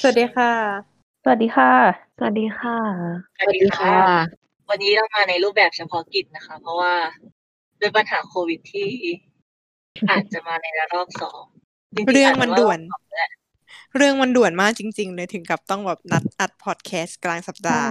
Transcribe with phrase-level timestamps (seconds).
[0.00, 0.52] สวัสดีค่ะ
[1.22, 1.72] สวัสดีค่ะ
[2.16, 2.78] สวัสดีค่ะ
[3.36, 3.96] สวัสดีค่ะ
[4.70, 6.94] วันนี้เรามาในรูปแบบเฉพาะกิจนะคะ เพราะว่า
[7.80, 8.90] ด้วยปัญหาโควิดที่
[10.10, 11.44] อาจจะมาในระลอกสอง
[11.94, 13.28] จๆเรื่องมันด่วนอาจจะารอบสองแหละ
[13.96, 17.88] เรื่องมันด่วนมากจริง ๆ เลยถึงกับต้องแบบนัดอัดพอดแคสต์กลางสัปดาห์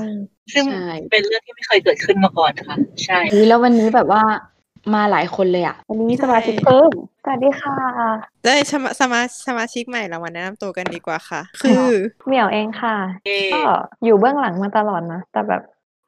[0.53, 4.23] ซึ่งใช่เป็นเรื่องที่ไม่เคยเกิดขึ้นมาก่อนนะคะใช่อุ๊ยแล้ววันนี้แบบว่า
[4.95, 6.91] มาหลายคนเลยอะ วันนี้มีสมาชิกเพิ่ม
[7.23, 7.75] สวัสดีค่ะ
[8.45, 11.83] ได้สมาสมาสมาชิกใหม่เรามาแนะนำตัวกันดีกว่าค่ะ คือ
[12.25, 13.61] เหมียวเองค่ะเอ่อก็
[14.03, 15.61] อยู่เบื้องหลังมาตลอดนะ แต่แบบ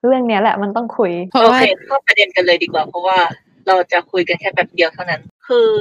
[0.05, 3.17] เรื่องเนี้ยแหละมันต้องคุยเพราะโอว่าเคเข้าประเด็นกันเลยดีกว่า เพราะว่า
[3.69, 5.71] เราจะคุยกันแค่แบบเดียวเท่านั้น คือ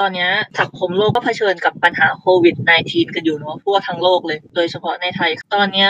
[0.00, 0.28] ตอนนี้
[0.60, 2.56] สังคมโลกก็เผชิญกับปัญหาโควิด
[2.86, 5.88] -19 กันอยู่เนอะทั่วทั้งโลกเลย โดยเฉพาะในไทย ตอนนี้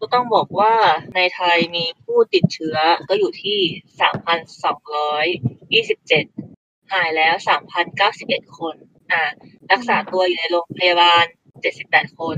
[0.00, 0.72] ก็ต้องบอกว่า
[1.16, 2.76] ในไทยมีผู้ติดเชื้อ
[3.08, 3.58] ก็อยู่ที่
[6.10, 7.34] 3,227 หายแล้ว
[7.96, 8.74] 3,091 คน
[9.12, 9.22] อ่า
[9.72, 11.24] รักษาตัวอยู่ในโรงพยาบาล
[11.72, 12.36] 78 คน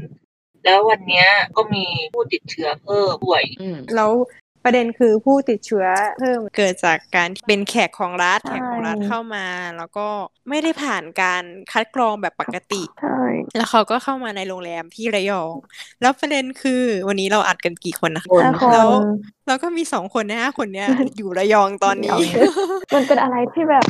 [0.65, 1.27] แล้ววันนี้
[1.57, 3.45] ก็มีผู้ติดเชื้อเพิ่มป่วย
[3.97, 4.13] แล้ว
[4.67, 5.87] ประเด็นคือผู้ติดเชื้อ
[6.19, 10.09] เพิ่มเกิดจากการที่เป็นแขกของรัฐใช่แขกของรัฐเข้ามา แล้วก็
[10.49, 13.19] ไม่ได้ผ่านการคัดกรองแบบปกติใช่
[13.57, 15.55] แล้วเขาก็เข้ามาในโรงแรมที่ระยอง
[16.01, 19.07] แล้วประเด็นคือวันนี้เราอัดกันกี่คนนะคะห้าคแล้วน
[19.47, 22.19] แล้วก็มีสองคนนะฮะคนเนี้ยอยู่ระยองตอนนี้
[22.95, 23.85] มันเป็นอะไรที่แบบ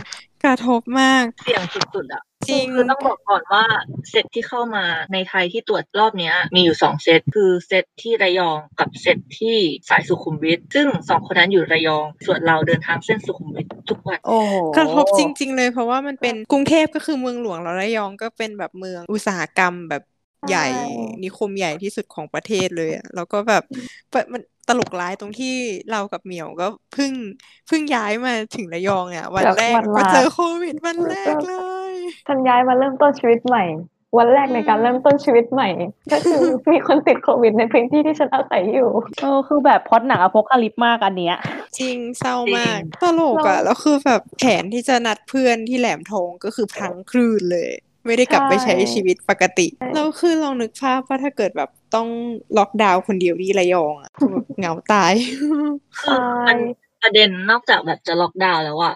[0.45, 3.65] กระทบมากเสี่ยงสุดๆอะ จริงคือต้องบอกก่อนว่า
[4.11, 9.57] เซตที่เข้ามาในไทยที่ตรวจรอบเนี้ยมีอยู่สองเซต คือเซตที่ระยองกับเซตที่
[9.89, 20.03] สายสุขุมวิทซึ่งสองคนนั้นอยู่ระยอง ส่วนเราเดินทางเส้นสุขุมวิททุกวันโอ้โหกระทบจริง ๆ เลยเพราะว่ามันเป็นกรุงเทพก็คือเมืองหลวงแล้วระยองก็เป็นแบบเมืองอุตสาหกรรมแบบ
[20.49, 20.87] ใหญ่ใช่
[21.23, 23.63] นิคมใหญ่ที่สุดของประเทศเลยอะแล้วก็แบบ
[24.13, 25.55] ปะมันตลกร้ายตรงที่
[25.91, 27.13] เรากับเหมียวก็เพิ่ง
[27.69, 31.76] เพิ่งย้ายมาถึงระยองเนี่ยวันแบบแรกวันก็ละเจอโควิดวันแรกเลย
[32.27, 33.65] ฉันย้ายมาเริ่มต้นชีวิตใหม่
[34.19, 35.69] วันแรกในการเริ่มต้นชีวิตใหม่
[36.13, 38.91] ก็คือมีคนติดโควิดในพื้นที่ที่ฉันอาศัยอยู่
[39.21, 41.37] เออคือแบบพล็อดหนังอโพคาลิปมากอันเนี้ย
[41.79, 47.71] จริงเศร้ามากจริงตลกอะเราแล้วคือแบบแผนที่จะนัดเพื่อนที่แหลมทองก็คือพลังคลื่นเลย
[48.07, 52.09] ไม่ได้กลับไปใช้ใช่ชีวิตปกติแล้วคือลองนึกภาพว่าถ้าเกิดแบบต้อง
[52.59, 55.13] ล็อกดาวน์คนเดียวที่ระยองอะคือแบบเหงาตาย
[56.01, 56.59] คือมัน
[57.07, 58.95] ประเด็นนอกจากแบบจะล็อกดาวน์แล้วอะ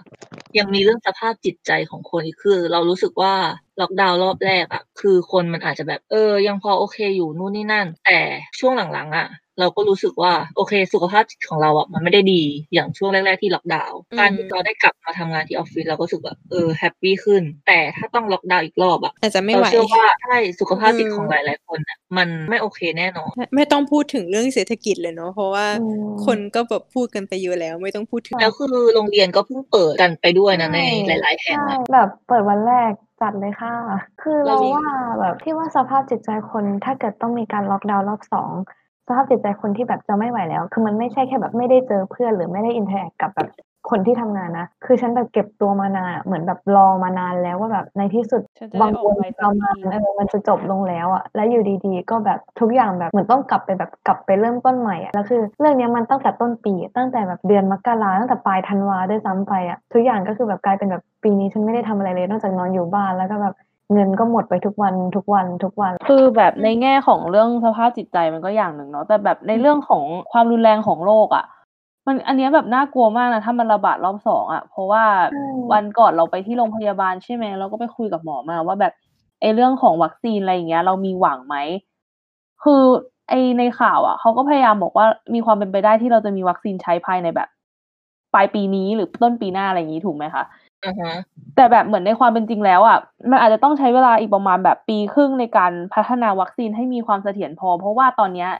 [0.58, 3.34] ยังมีเรื่องสภาพจิตใจของคนอีกคือ เรารู้สึกว่า
[3.80, 8.18] ล็อกดาวน์รอบแรกอะคือคนมันอาจจะแบบเออ ยังพอโอเคอยู่นู่นนี่นั่น แต่
[8.58, 9.26] ช่วงหลังๆอะ
[9.60, 12.42] เราก็รู้สึกว่าโอเค สุขภาพจิตของเราอะมันไม่ได้ดี
[12.74, 30.78] อย่างช่วงแรก ๆ ที่ล็อกดาวน์อืมการที่เราได้กลับมาทำงานที่ออฟฟิศเราก็รู้สึกว่าเออ happy ขึ้น แต่ถ้าต้องล็อกดาวน์อีกรอบอะอาจจะไม่เราไหวเชื่อว่าใช่สุขภาพจิตอืมของหลาย ๆ คนอะมันไม่โอเคแน่นอนไม่ไม่ต้องพูดถึงเรื่องเศรษฐกิจเลยเนาะเพราะว่าอืมคนก็แบบพูดกันไปเยอะแล้วไม่ต้องพูดถึงแล้วคือโรงเรียนก็เพิ่งเปิดกันไปด้วยนะใน
[31.08, 33.74] หลาย ๆ แห่งใช่อะแบบเปิดวันแรกจัดเลยค่ะ
[34.22, 34.88] คือเราเรามีว่า
[35.20, 38.79] แบบที่ว่าสภาพจิตใจคนถ้าเกิดต้องมีการล็อกดาวน์รอบสองส
[39.10, 43.48] ภาพจิตใจคนที่แบบจะไม่ไหวแล้ว คือมันไม่ใช่แค่แบบไม่ได้เจอเพื่อนหรือไม่ได้อินเทอร์แอคกับแบบ
[43.90, 63.54] คนที่ทำงานนะ คือฉันแบบเก็บตัวมานานอะเหมือนแบบรอมานานแล้วว่าแบบในที่สุดฉันจะได้บางอคอกนไปสัประกมาณทีเออมันจะจบลงแล้วอะแล้วอยู่ดีๆ ก็แบบทุกอย่างแบบเหมือนต้องกลับไปแบบกลับไปเริ่มต้นใหม่อะแล้วคือเรื่องเนี้ยมันตั้งแต่ต้นปี ตั้งแต่แบบเดือนมกราตั้งแต่ปลายธันวาด้วยซ้ำไปอะทุกอย่างก็คือแบบกลายเป็นแบบปีนี้ฉันไม่ได้ทำอะไรเลย นอกจากนอนอยู่บ้านแล้วก็แบบ
[63.92, 70.02] เงินก็หมดไปทุกวันทุกวันทุกวัน คือแบบในแง่ของเรื่องสภาพจิตใจมันก็อย่างหนึ่งเนาะแต่แบบในเรื่องของ
[70.32, 71.44] ความรุนแรงของโรคอะ่ะ
[72.06, 78.92] มันอันเนี้ยแบบน่ากลัวมากนะถ้ามันระบาดรอบสองอะ่ะ เพราะว่าใช่วันก่อนเราไปที่โรงพยาบาลใช่ไหมเราก็ไปคุยกับหมอมาว่าแบบ
[79.40, 81.56] ไอ้เรื่องของวัคซีนอะไรอย่างเงี้ย เรามีหวังไหม
[82.64, 82.82] คือ
[83.28, 87.48] ไอในข่าวอะ่ะเขาก็พยายามบอกว่ามีความเป็นไปได้ที่เราจะมีวัคซีนใช้ภายในแบบ
[88.34, 90.44] ปลายปีนี้หรือต้นปีหน้าอะไรอย่างนี้ถูกไหมคะ
[90.86, 91.14] อือฮะ
[91.56, 92.98] แต่แบบเหมือนในความเป็นจริงแล้วอะ
[93.30, 98.50] มันอาจจะต้องใช้เวลาอีกประมาณแบบปีครึ่งในการพัฒนาวัคซีนให้มีความเสถียรพอ เพราะว่าตอนเนี้ย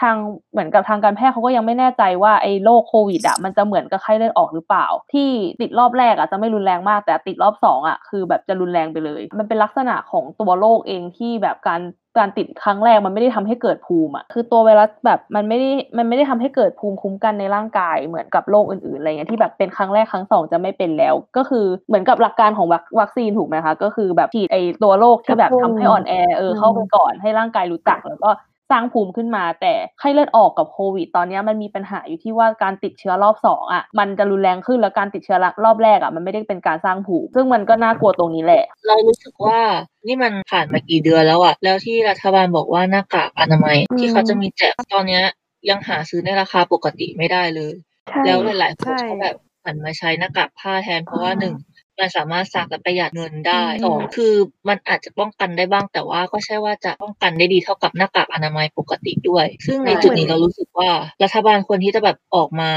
[0.00, 0.16] ทาง
[0.52, 5.28] เหมือนกับทางการแพทย์เขาก็ยังไม่แน่ใจว่า ไอ้โรคโควิดอะมันจะเหมือนกับไข้เลือดออกหรือเปล่า ที่
[5.60, 11.80] ติดรอบแรกอะจะไม่รุนแรงมาก แต่ติดรอบสองอะคือแบบจะรุนแรงไปเลย มันเป็นลักษณะของตัวโรคเองที่แบบการ
[12.18, 22.66] การติดครั้งแรกมันไม่ได้ทำให้เกิดภูมิอะคือตัวไวรัสแบบมันไม่ได้มันไม่ได้ทำให้เกิดภูมิคุ้มกันในร่างกายเหมือนกับโรคอื่นๆอะไรเงี้ยที่แบบเป็นครั้งแรกครั้งสองจะไม่เป็นแล้ว ก็คือเหมือนกับหลักการของ
[23.00, 28.30] วัคซีนถูกไหมคะก็คือแบบฉีดไอตัวโรคที่แบบทำให้อ่อนแอเออเข้าไปก่อนให้ร่างกายรู้จักแล้วก็
[28.70, 39.58] สร้างภูมิขึ้นมา แต่ไข้เลือดออกกับโควิด ตอนเนี้ยมันมีปัญหาอยู่ที่ว่าการติดเชื้อรอบสองอะมันจะรุนแรงขึ้นแล้วการติดเชื้อรอบแรกอะมันไม่ได้เป็นการสร้างภูมิซึ่งมันก็น่ากลัวตรงนี้แหละ เรารู้สึกว่า
[40.06, 45.24] นี่มันผ่านมากี่เดือนแล้วอะแล้วที่รัฐบาลบอกว่าหน้ากากอนามัยอืมที่เขาจะมีแจกตอนเนี้ย
[45.70, 47.74] ยังหาซื้อในราคาปกติไม่ได้เลย
[48.08, 51.54] ใช่แล้วหลายๆคนใช่เขาแบบหันมาใช้หน้ากากผ้าแทนเพราะว่าหนึ่ง
[51.98, 54.34] มันสามารถซักและประหยัดเงินได้อืมสองคือ
[54.68, 60.90] มันอาจจะป้องกันได้บ้าง แต่ว่าก็ใช่ว่าจะป้องกันได้ดีเท่ากับหน้ากากอนามัยปกติด้วย ซึ่งในจุดนี้เรารู้สึกว่า
[61.22, 62.70] รัฐบาลควรที่จะแบบออกมา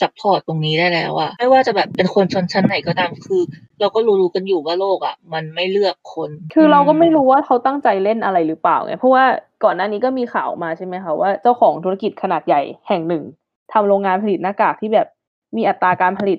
[0.00, 3.42] support ตรงนี้ได้แล้วอะไม่ว่าจะแบบเป็นคนชนชั้นไหนก็ตามคือ
[3.80, 9.24] เราก็รู้ๆกันอยู่ว่าโรคอะมันไม่เลือกคน คือเราก็ไม่รู้ว่าเขาตั้งใจเล่นอะไรหรือเปล่าไงเพราะว่า
[9.64, 13.22] ก่อนหน้านี้ก็มีข่าวมาใช่ไหมคะว่าเจ้าของธุรกิจขนาดใหญ่แห่งหนึ่ง
[13.72, 15.08] ทำโรงงานผลิตหน้ากากที่แบบ
[15.56, 16.38] มีอัตราการผลิต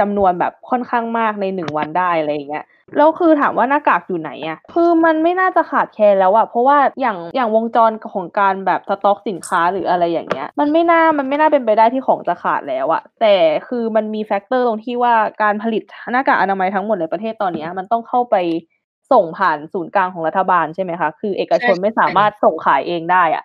[0.00, 2.64] จำนวนแบบค่อนข้างมากในหนึ่งวันได้อะไรอย่างเงี้ย
[2.96, 13.34] แล้วคือถามว่าหน้ากากอยู่ไหนอะคือมันไม่น่าจะขาดแคลนแล้วอะเพราะว่าอย่างอย่างวงจรของการแบบสต็อกสินค้าหรืออะไรอย่างเงี้ย มันไม่น่ามันไม่น่าเป็นไปได้ที่ของจะขาดแล้วอะแต่
[13.68, 15.82] คือมันมี factor ตรงที่ว่าการผลิต
[16.12, 18.36] หน้ากากอนามัยทั้งหมดในประเทศตอนเนี้ยมันต้องเข้าไป
[19.12, 23.44] ส่งผ่านศูนย์กลางของรัฐบาลใช่ไหมคะ คือเอกชนไม่สามารถส่งขายเองได้อะ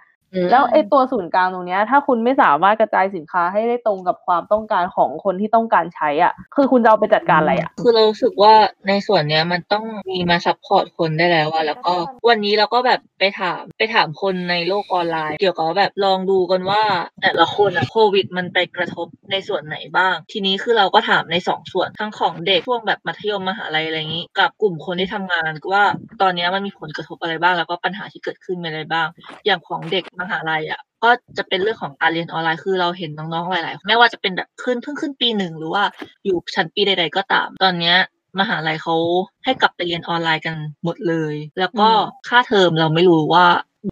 [0.51, 8.53] แล้วไอ้ตัวศูนย์กลางตรงเนี้ย ถ้าคุณไม่สามารถกระจายสินค้าให้ได้ตรงกับความต้องการของคนที่ต้องการใช้อะ คือคุณจะเอาไปจัดการอะไรอะ คือเรารู้สึกว่า
[8.87, 11.93] ในส่วนเนี้ยมันต้องมีมา support คนได้แล้วอะแล้วก็
[12.29, 16.83] วันนี้เราก็แบบไปถามไปถามคนในโลกออนไลน์ เกี่ยวกับว่าแบบลองดูกันว่า
[17.21, 25.83] แต่ละคนอะโควิด มันไปกระทบในส่วนไหนบ้าง ทีนี้คือเราก็ถามในสองส่วนทั้งของเด็กช่วงแบบมัธยมมหาลัยอะไรอย่างนี้ กับกลุ่มคนที่ทำงานว่า
[26.21, 29.07] ตอนเนี้ยมันมีผลกระทบอะไรบ้าง แล้วก็ปัญหาที่เกิดขึ้นมีอะไรบ้าง
[29.45, 35.83] อย่างของเด็กมหาลัยอะก็จะเป็นเรื่องของการเรียนออนไลน์คือเราเห็นน้องๆหลายๆไม่ว่าจะเป็นแบบขึ้นเพิ่งขึ้นปีหนึ่งหรือว่า
[36.25, 37.97] อยู่ชั้นปีใด ๆ ก็ตาม ตอนเนี้ย
[38.39, 38.95] มหาลัยเขา
[39.43, 43.45] ให้กลับไปเรียนออนไลน์กันหมดเลย แล้วก็อืมค่าเทอมเราไม่รู้ว่า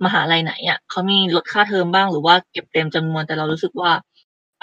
[0.05, 3.91] มหาลัยไหนอะเขามีลดค่าเทอมบ้างหรือว่าเก็บเต็มจำนวนแต่เรารู้สึกว่า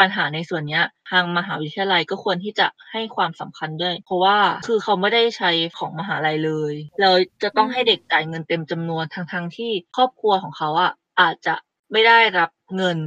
[0.00, 7.10] ปัญหาในส่วนเนี้ยทางมหาวิทยาลัยก็ควรที่จะให้ความสำคัญด้วย เพราะว่าคือเขาไม่ได้ใช้ของมหาลัยเลย เรา
[7.42, 11.54] จะต้องให้เด็กจ่ายเงินเต็มจำนวนทั้งทงๆที่ครอบครัวของเขาอะ อาจจะ
[11.92, 12.98] ไม่ได้รับเงิน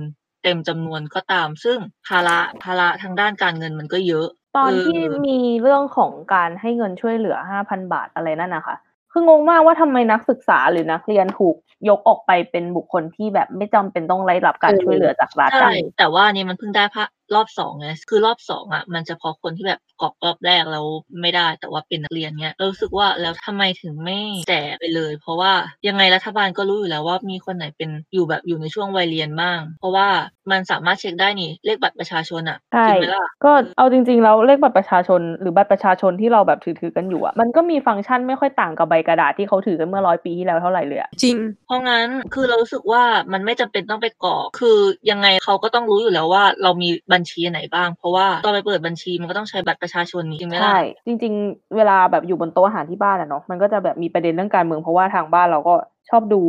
[0.43, 1.77] เต็มจำนวนก็ตาม ซึ่ง
[2.07, 4.27] ภาระภาระทางด้านการเงินมันก็เยอะ
[4.57, 8.75] ตอนที่เออมีเรื่องของการให้เงินช่วยเหลือห้าพันบาทอะไรนั่นนะคะ
[9.11, 11.55] คืองงมากว่าทำไมนักศึกษาหรือนักเรียนถูก
[11.89, 20.85] ยกออกไปเป็นบุคคลที่แบบไม่จำเป็นต้องได้รับการช่วยเหลือจากรัฐใช่อะแต่ว่าอันนี้มันเพิ่งได้พระ รอบสองไงคือรอบสองอะ มันเฉพาะคนที่แบบกรอกรอบแรกแล้ว
[21.21, 24.19] ไม่ได้ แต่ว่าเป็นนักเรียนเนี้ยเรารู้สึกว่าแล้วทำไมถึงไม่
[24.49, 25.53] แจกไปเลย เพราะว่า
[25.87, 30.07] ยังไงรัฐบาลก็รู้อยู่แล้วว่ามีคนไหนเป็นอยู่แบบอยู่ในช่วงวัยเรียนบ้าง เพราะว่า
[30.51, 43.03] มันสามารถเช็คได้นี่เลขบัตรประชาชนอะใช่จริงไหมล่ะก็เอาจริงๆแล้วเลขบัตรประชาชน หรือบัตรประชาชนที่เราแบบถือๆกันอยู่อะมันก็มีฟังก์ชันไม่ค่อยต่างกับใบกระดาษที่เขาถือกันเมื่อร้อยปีที่แล้วเท่าไหร่เลยอะจริง เพราะงั้นคือเรารู้สึกว่า
[43.33, 44.77] มันไม่จำเป็นต้องไปกรอกคือ
[45.09, 55.73] ยังไงเขาก็ต้องรู้อยู่แล้วว่าเรามีบัญชีไหนบ้าง เพราะว่าตอนไปเปิดบัญชีมันก็ต้องใช้บัตรประชาชนนี่จริงไหมล่ะใช่จริง ๆ เวลาแบบอยู่บนโต๊ะอาหารที่บ้านอะเนาะมันก็จะแบบมีประเด็นเรื่องการเมืองเพราะว่าทางบ้านเราก็
[56.09, 56.41] ชอบดู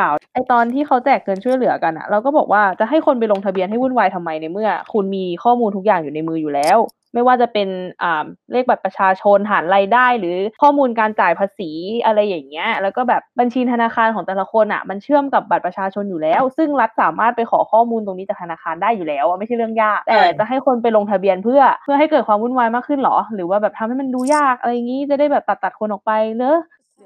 [0.00, 6.78] ข่าวไอตอนที่เขาแจกเงินช่วยเหลือกันอะเราก็บอกว่าจะให้คนไปลงทะเบียนให้วุ่นวายทำไมในเมื่อ คุณมีข้อมูลทุกอย่างอยู่ในมืออยู่แล้ว
[7.14, 7.68] ไม่ว่าจะเป็น
[8.02, 11.70] อ่าเลขบัตรประชาชนฐานรายได้ หรือข้อมูลการจ่ายภาษี
[12.06, 26.56] อะไรอย่างเงี้ย แล้วก็แบบบัญชีธนาคารของแต่ละคนอะ มันเชื่อมกับบัตรประชาชนอยู่แล้ว ซึ่งรัฐสามารถไปขอข้อมูลตรงนี้จากธนาคารได้อยู่แล้วอะไม่ใช่เรื่องยากแต่จะให้คนไปลงทะเบียนเพื่อเพื่อให้เกิดความวุ่นวายมากขึ้นเหรอ หรือว่าแบบทำให้มันดูยากอะไรอย่างงี้จะได้แบบตัดตัดคนออกไปเนอะ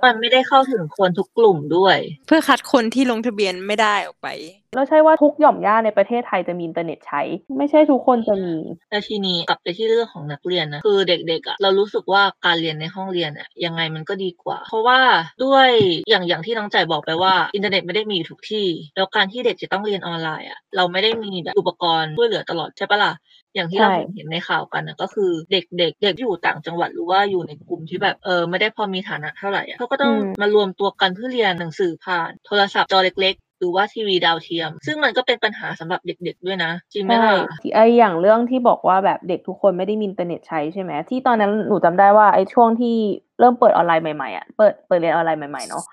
[0.05, 1.97] มันไม่ได้เข้าถึงคนทุกกลุ่มด้วย
[2.27, 4.29] เพื่อคัดคนที่ลงทะเบียนไม่ได้ออกไป
[4.75, 7.23] แล้วใช่ว่าทุกหย่อมย่าในประเทศไทยจะมีอินเทอร์เน็ตใช้
[7.59, 8.57] ไม่ใช่ทุกคนจะมี
[8.91, 15.01] แล้วทีนี้กลับไปที่เรื่องของนักเรียนนะคือเด็กๆอะเรารู้สึกว่าการเรียนในห้องเรียนอะยังไงมันก็ดีกว่า เพราะว่า
[15.45, 15.69] ด้วย
[16.09, 23.13] อย่างอย่างที่น้องใจบอกไปว่าอินเทอร์เน็ตไม่ได้มีอยู่ทุกที่ แล้วการที่เด็กจะต้องเรียนออนไลน์อะเราไม่ได้มีแบบอุปกรณ์ช่วยเหลือตลอดใช่ปะล่ะ
[23.55, 42.97] อย่างที่เราใช่เห็นเห็นในข่าวกันนะก็คือเด็กๆเด็กที่อยู่ต่างจังหวัดหรือว่าอยู่ในกลุ่มที่แบบเออไม่ได้พอมีฐานะเท่าไหร่อะเขาก็ต้องมารวมตัวกันเพื่อเรียนหนังสือผ่าน โทรศัพท์จอเล็กๆหรือว่าทีวีดาวเทียม ซึ่งมันก็เป็นปัญหาสำหรับเด็กๆด้วยนะ จริงไหมใช่ล่ะที่ไออย่างเรื่องที่บอกว่าแบบเด็กทุกคนไม่ได้มีอินเทอร์เน็ตใช้ใช่ไหมที่ตอนนั้นหนูจำได้ว่าไอช่วงที่
[43.41, 45.85] เริ่มเปิดออนไลน์ใหม่ๆอะเปิดเปิดเรียนออนไลน์ใหม่ๆเนาะ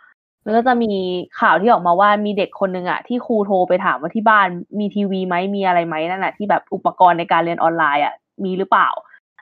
[0.44, 0.92] แล้วก็จะมี
[1.40, 4.48] ข่าวที่ออกมาว่ามีเด็กคนนึงอะที่ครูโทรไปถามว่าที่บ้าน
[4.80, 8.90] มีทีวีไหมมีอะไรไหมนั่นแหละที่แบบอุปกรณ์ในการเรียนออนไลน์อะมีหรือเปล่า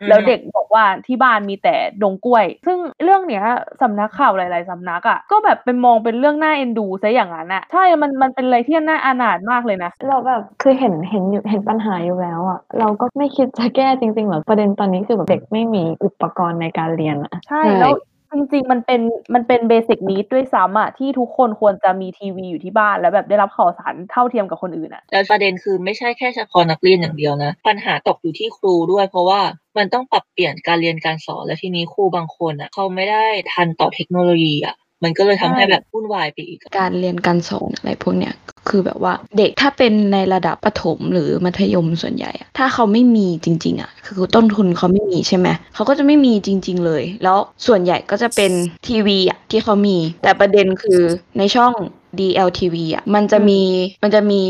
[0.09, 3.43] แล้วเด็กบอกว่าที่บ้านมีแต่ดงกล้วย ซึ่งเรื่องเนี้ย
[3.81, 17.93] สำนักข่าวหลาย ๆสำนักอะ่ะก็แบบเป็นมองเป็นเรื่องน่าเอ็นดูซะอย่างนั้นอะใช่มันมันเป็นอะไรที่น่าอานาถมากเลยนะเราแบบคือเห็นเห็นอยู่เห็นปัญหาอยู่แล้วอะเราก็ไม่คิดจะแก้จริงๆหรอกประเด็นตอนนี้คือแบบเด็กไม่มีอุปกรณ์ในการเรียนอะใช่แล้ว
[18.33, 19.01] จริง ๆ มันเป็น
[19.33, 29.41] มันเป็น basic need ด้วยซ้ำอะที่ทุกคนควรจะมีทีวีอยู่ที่บ้าน แล้วแบบได้รับข่าวสารเท่าเทียมกับคนอื่นอะแล้วประเด็นคือไม่ใช่แค่เฉพาะนักเรียนอย่างเดียวนะ ปัญหาตกอยู่ที่ครูด้วย เพราะว่า
[29.77, 38.35] มันต้องปรับเปลี่ยนการเรียนการสอนและทีนี้ครูบางคนอะเขาไม่ได้ทันต่อเทคโนโลยีอะ มันก็เลยทำให้ใช่แบบวุ่นวายไปอีกอะการเรียนการสอนอะไรพวกเนี้ย
[38.69, 47.37] คือแบบว่าเด็กถ้าเป็นในระดับประถมหรือมัธยมส่วนใหญ่อะถ้าเขาไม่มีจริง ๆอะคือต้นทุนเขาไม่มีใช่ไหมเขาก็จะไม่มีจริง ๆ เลย แล้ว
[47.67, 48.51] ส่วนใหญ่ก็จะเป็น
[48.87, 51.01] ทีวีอะที่เขามี แต่ประเด็นคือ
[51.37, 51.73] ในช่อง
[52.19, 53.61] DLTV อะมันจะมี
[54.03, 54.41] มันจะมี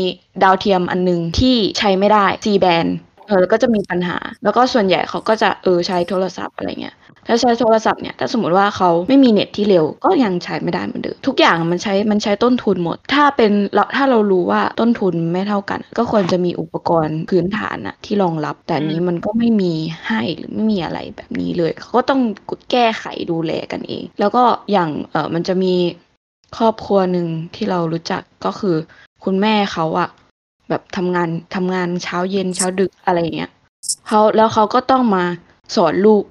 [0.42, 2.90] ดาวเทียมอันนึงที่ใช้ไม่ได้ C band
[3.28, 19.72] เออแล้วก็จะมีปัญหา แล้วก็ส่วนใหญ่เขาก็จะเออใช้โทรศัพท์อะไรเงี้ยถ้าใช้โทรศัพท์เนี่ยถ้าสมมติว่าเขาไม่มีเน็ตที่เร็วก็ยังใช้ไม่ได้เหมือนเดิมทุกอย่างมันใช้มันใช้ต้นทุนหมด ถ้าเป็นเราถ้าเรารู้ว่าต้นทุนไม่เท่ากัน ก็ควรจะมีอุปกรณ์พื้นฐานอะที่รองรับ แต่อันนี้มันก็ไม่มี
[20.08, 22.20] ให้หรือไม่มีอะไรแบบนี้เลยเขาก็ต้อง
[22.72, 25.74] แก้ไขดูแลกันเอง แล้วก็อย่างเออมันจะมี
[26.56, 28.76] ครอบครัวหนึ่งที่เรารู้จักก็คือ
[29.24, 30.08] คุณแม่เขาอะ
[30.68, 33.50] แบบทำงานทำงานเช้าเย็นเช้าดึกอะไรอย่างเงี้ย
[34.08, 35.24] เขาแล้วเขาก็ต้องมา
[35.76, 36.24] สอนลูก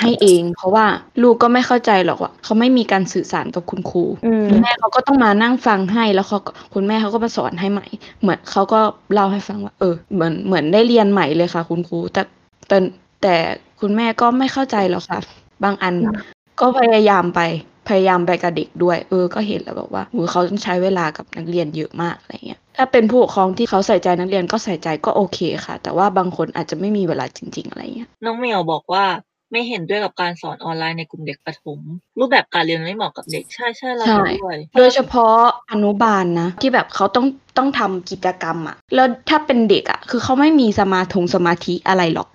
[0.00, 0.86] ให้เอง เพราะว่า
[1.22, 7.86] ลูกก็ไม่เข้าใจหรอกว่าเขาไม่มีการสื่อสารกับคุณครูอืมคุณแม่เขาก็ต้องมานั่งฟังให้แล้วเขาก็คุณแม่เขาก็มาสอนให้ใหม่
[8.20, 8.80] เหมือนเขาก็
[9.12, 12.22] เล่าให้ฟังว่า เออ เหมือนเหมือนได้เรียนใหม่เลยค่ะ คุณครูแต่
[12.68, 12.76] แต่
[13.22, 13.34] แต่
[13.80, 15.18] คุณแม่ก็ไม่เข้าใจหรอกค่ะ
[15.64, 17.40] บางอันอืมก็พยายามไป
[17.88, 29.04] พยายามไปกับเด็กด้วย เออ ก็เห็นแล้วแบบว่าโหเขาต้องใช้เวลากับนักเรียนเยอะมากอะไรเงี้ย ถ้าเป็นผู้ปกครองที่เขาใส่ใจนักเรียนก็ใส่ใจก็โอเคค่ะ แต่ว่าบางคนอาจจะไม่มีเวลาจริง ๆ อะไรเงี้ย น้องเหมียวบอกว่า
[29.52, 31.78] ไม่เห็นด้วยกับการสอนออนไลน์ในกลุ่มเด็กประถม
[32.18, 35.36] รูปแบบการเรียนไม่เหมาะกับเด็กใช่ใช่เราใช่เห็นด้วยโดยเฉพาะ
[35.70, 37.26] อนุบาลนะที่แบบเขาต้อง
[37.58, 42.28] ต้องทำกิจกรรมอะแล้วถ้าเป็นเด็กอะคือเขาไม่มีสมาธงสมาธิอะไรหรอก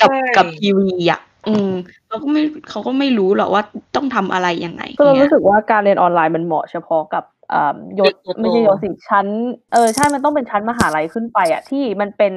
[0.00, 1.72] กับใช่กับทีวีอะ อืม
[2.08, 3.62] เขาก็ไม่เขาก็ไม่รู้หรอกว่า
[3.96, 9.26] ต้องทำอะไรยังไงคือเราเนี่ยรู้สึกว่าการเรียนออนไลน์มันเหมาะเฉพาะกับอ่ายศเด็กตัวโตไม่ใช่ยศสิชั้น
[9.72, 12.32] เออใช่มันต้องเป็นชั้นมหาลัยขึ้นไปอะที่มันเป็น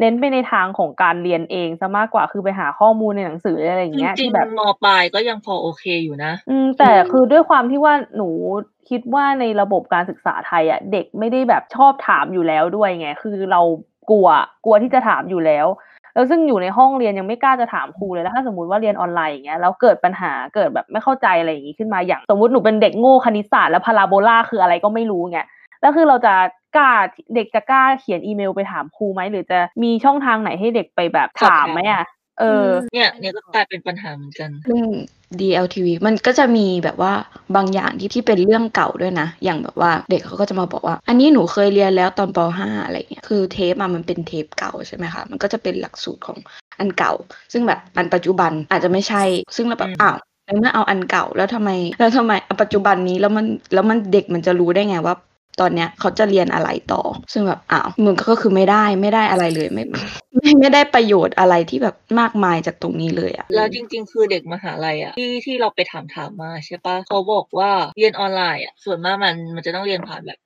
[0.00, 8.28] เน้นไปในทางของการเรียนเองซะมากกว่าคือไปหาข้อมูลในหนังสืออะไรอย่างจเงี้ยริที่งแบบๆมปลายก็ยังพอโอเคอยู่นะ อืมแต่คือด้วยความที่ว่าหนู
[8.88, 13.60] คิดว่าในระบบการศึกษาไทยอะเด็กไม่ได้แบบชอบถามอยู่แล้วด้วยไง คือเรา
[14.10, 14.28] กลัว
[14.64, 15.66] กลัวที่จะถามอยู่แล้ว
[16.16, 25.46] แล้วซึ่งอยู่ในห้องเรียนยังไม่กล้าจะถามครูเลยแล้วถ้าสมมติว่าเรียนออนไลน์อย่างเงี้ยแล้วเกิดปัญหาเกิดแบบไม่เข้าใจอะไรอย่างงี้ขึ้นมาอย่างสมมติหนูเป็นเด็กโง่คณิตศาสตร์แล้วพาราโบลาคืออะไรก็ไม่รู้เงี้ย
[25.80, 26.34] แล้วคือเราจะ
[26.76, 26.90] กล้า
[27.34, 32.04] เด็กจะกล้าเขียนอีเมลไปถามครูไหมหรือจะมีช่องทางไหนให้เด็กไปแบบถามถามไหมอะ
[32.40, 34.80] เออ เนี่ยเนี่ยก็กลายเป็นปัญหาเหมือนกันซึ่ง
[35.40, 37.12] DLTV มันก็จะมีแบบว่า
[37.56, 46.38] บางอย่างที่ที่เป็นเรื่องเก่าด้วยนะ อย่างแบบว่าเด็กเขาก็จะมาบอกว่า อันนี้หนูเคยเรียนแล้วตอนป .5 อะไรเงี้ยคือเทปอะมันเป็นเทปเก่าใช่ไหมคะ มันก็จะเป็นหลักสูตรของ
[46.78, 47.12] อันเก่า
[47.52, 49.22] ซึ่งแบบอันปัจจุบันอาจจะไม่ใช่
[49.56, 55.14] ซึ่งเราแบบอืมอ้าวในเมื่อเอาอันเก่าแล้วทำไม แล้วทำไมอันปัจจุบันนี้แล้วมันแล้วมันเด็กมันจะรู้ได้ไงว่า
[55.60, 59.84] ตอนเนี้ยเขาจะเรียนอะไรต่อ ซึ่งแบบอ้าวมึงก็คือไม่ได้ไม่ได้อะไรเลยไม่
[60.36, 70.38] ไม่ไม่ได้ประโยชน์อะไรที่แบบมากมายจากตรงนี้เลยอะแล้วจริง ๆ คือเด็กมหาลัยอะที่ที่เราไปถามถามมาใช่ปะเขาบอกว่าเรียนออนไลน์อะส่วนมากมันมันจะต้องเรียนผ่านแบบ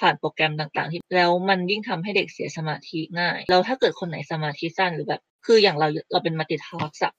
[0.00, 7.12] ผ่านโปรแกรมต่างๆที่แล้วมันยิ่งทำให้เด็กเสียสมาธิง่ายแล้วถ้าเกิดคนไหนสมาธิสั้นหรือแบบ คืออย่างเราเราเป็น multitask อะ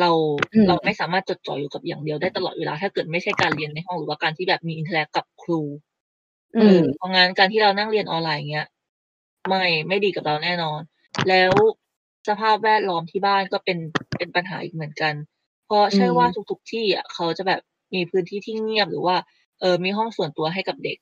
[0.00, 0.10] เรา
[0.52, 5.89] อืมเราไม่สามารถจดจ่ออยู่กับอย่างเดียวได้ตลอดเวลา ถ้าเกิดไม่ใช่การเรียนในห้องหรือว่าการที่แบบมี interact กับครูอื
[6.58, 8.66] เอมอเพราะงั้นการที่เรานั่งเรียนออนไลน์เงี้ย
[9.48, 10.80] ไม่ไม่ดีกับเราแน่นอน
[11.28, 11.52] แล้ว
[12.28, 13.78] สภาพแวดล้อมที่บ้านก็เป็น
[14.16, 15.14] เป็นปัญหาอีกเหมือนกัน
[15.64, 17.60] เพราะใช่อืมว่าทุกๆที่อะเขาจะแบบ
[17.94, 19.16] มีพื้นที่ที่เงียบหรือว่า
[19.60, 20.98] เออมีห้องส่วนตัวให้กับเด็ก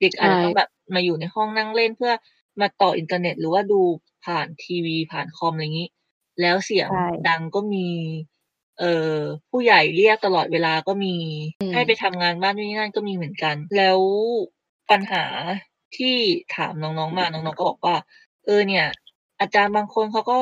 [0.00, 2.12] เด็กอาจจะต้องแบบมาอยู่ในห้องนั่งเล่นเพื่อ
[2.60, 3.80] มาต่ออินเทอร์เน็ต หรือว่าดู
[4.24, 5.88] ผ่านทีวีผ่านคอมอะไรอย่างนี้
[6.40, 7.88] แล้วเสียงใช่ดังก็มี
[8.78, 9.18] เอ่อ
[9.50, 11.16] ผู้ใหญ่เรียกตลอดเวลาก็มี
[11.60, 13.98] อืมให้ไปทำงานบ้านนู่นนี่นั่นก็มีเหมือนกัน แล้ว
[14.90, 15.24] ปัญหา
[15.96, 16.16] ที่
[16.56, 17.96] ถามน้องๆมาน้องๆก็บอกว่า
[18.44, 18.86] เออเนี่ย
[19.40, 20.40] อาจารย์บางคนเขาก็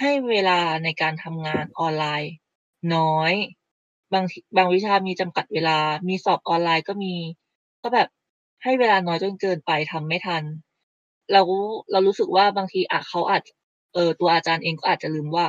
[0.00, 2.32] ให้เวลาในการทำงานออนไลน์
[2.94, 3.32] น้อย
[4.12, 4.24] บาง
[4.56, 5.78] บางวิชามีจำกัดเวลา
[6.08, 7.14] มีสอบออนไลน์ก็มี
[7.82, 8.08] ก็แบบ
[8.62, 10.42] ให้เวลาน้อยจนเกินไปทำไม่ทัน
[11.32, 11.42] เรา
[11.92, 13.42] เรารู้สึกว่าบางทีอะเขาอาจ
[13.94, 15.46] เออตัวอาจารย์เองก็อาจจะลืมว่า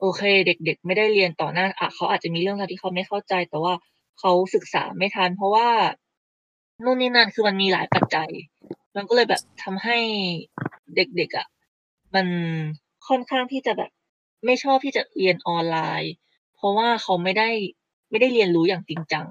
[0.00, 3.74] โอเค เด็ก ๆ ไม่ได้เรียนต่อหน้าอะเขาอาจจะมีเรื่องราวที่เขาไม่เข้าใจ แต่ว่า
[4.20, 5.68] เขาศึกษาไม่ทัน เพราะว่า
[6.84, 8.30] นู่นนี่นั่นคือมันมีหลายปัจจัย
[8.96, 9.96] มันก็เลยแบบทำให้
[10.96, 11.46] เด็กๆอะ
[12.14, 12.26] มัน
[13.08, 13.90] ค่อนข้างที่จะแบบ
[14.44, 16.12] ไม่ชอบที่จะเรียนออนไลน์
[16.56, 17.48] เพราะว่าเขาไม่ได้
[18.10, 19.26] ไม่ได้เรียนรู้อย่างจริงจัง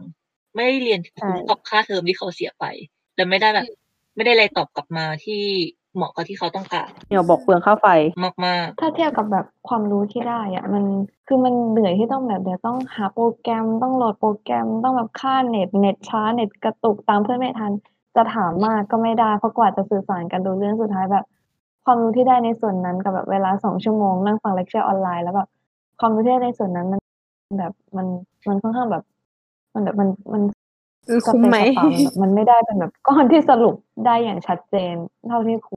[0.55, 2.65] ไม่ได้เรียนใช่คุ้มกับค่าเทอมที่เขาเสียไป
[3.15, 3.67] และไม่ได้แบบ
[4.15, 5.43] ไม่ได้อะไรตอบกลับมาที่
[5.97, 7.87] เหมาะกับที่เขาต้องการเดี๋ยวบอกเปลืองค่าไฟ
[8.45, 10.83] มากถ้าเทียบกับแบบความรู้ที่ได้อะมัน
[11.27, 17.71] คือมันเหนื่อยที่ต้องแบบเดี๋ยวต้องหาโปรแกรมต้องโหลดโปรแกรมต้องแบบค่าเน็ตเน็ตช้าเน็ตกระตุกตามเพื่อนไม่ทัน
[18.15, 21.25] จะถามมากก็ไม่ได้เพราะกว่าจะสื่อสารกันดูเรื่องสุดท้ายแบบ
[21.85, 25.49] ความรู้ที่ได้ในส่วนนั้นกับแบบเวลาสองชั่วโมงนั่งฟังเลคเชอร์ออนไลน์แล้วแบบ
[25.99, 27.01] ความรู้ที่ได้ในส่วนนั้นมัน
[27.59, 28.07] แบบมัน
[28.47, 29.03] มันค่อนข้างแบบ
[29.73, 30.41] มันแบบมันมัน
[31.07, 33.75] เออสคุ้มเปไหมกกระเป๋ามันแบบมันไม่ได้เป็นแบบก้อนที่สรุป
[34.05, 34.95] ได้อย่างชัดเจน
[35.27, 35.69] เท่าที่ค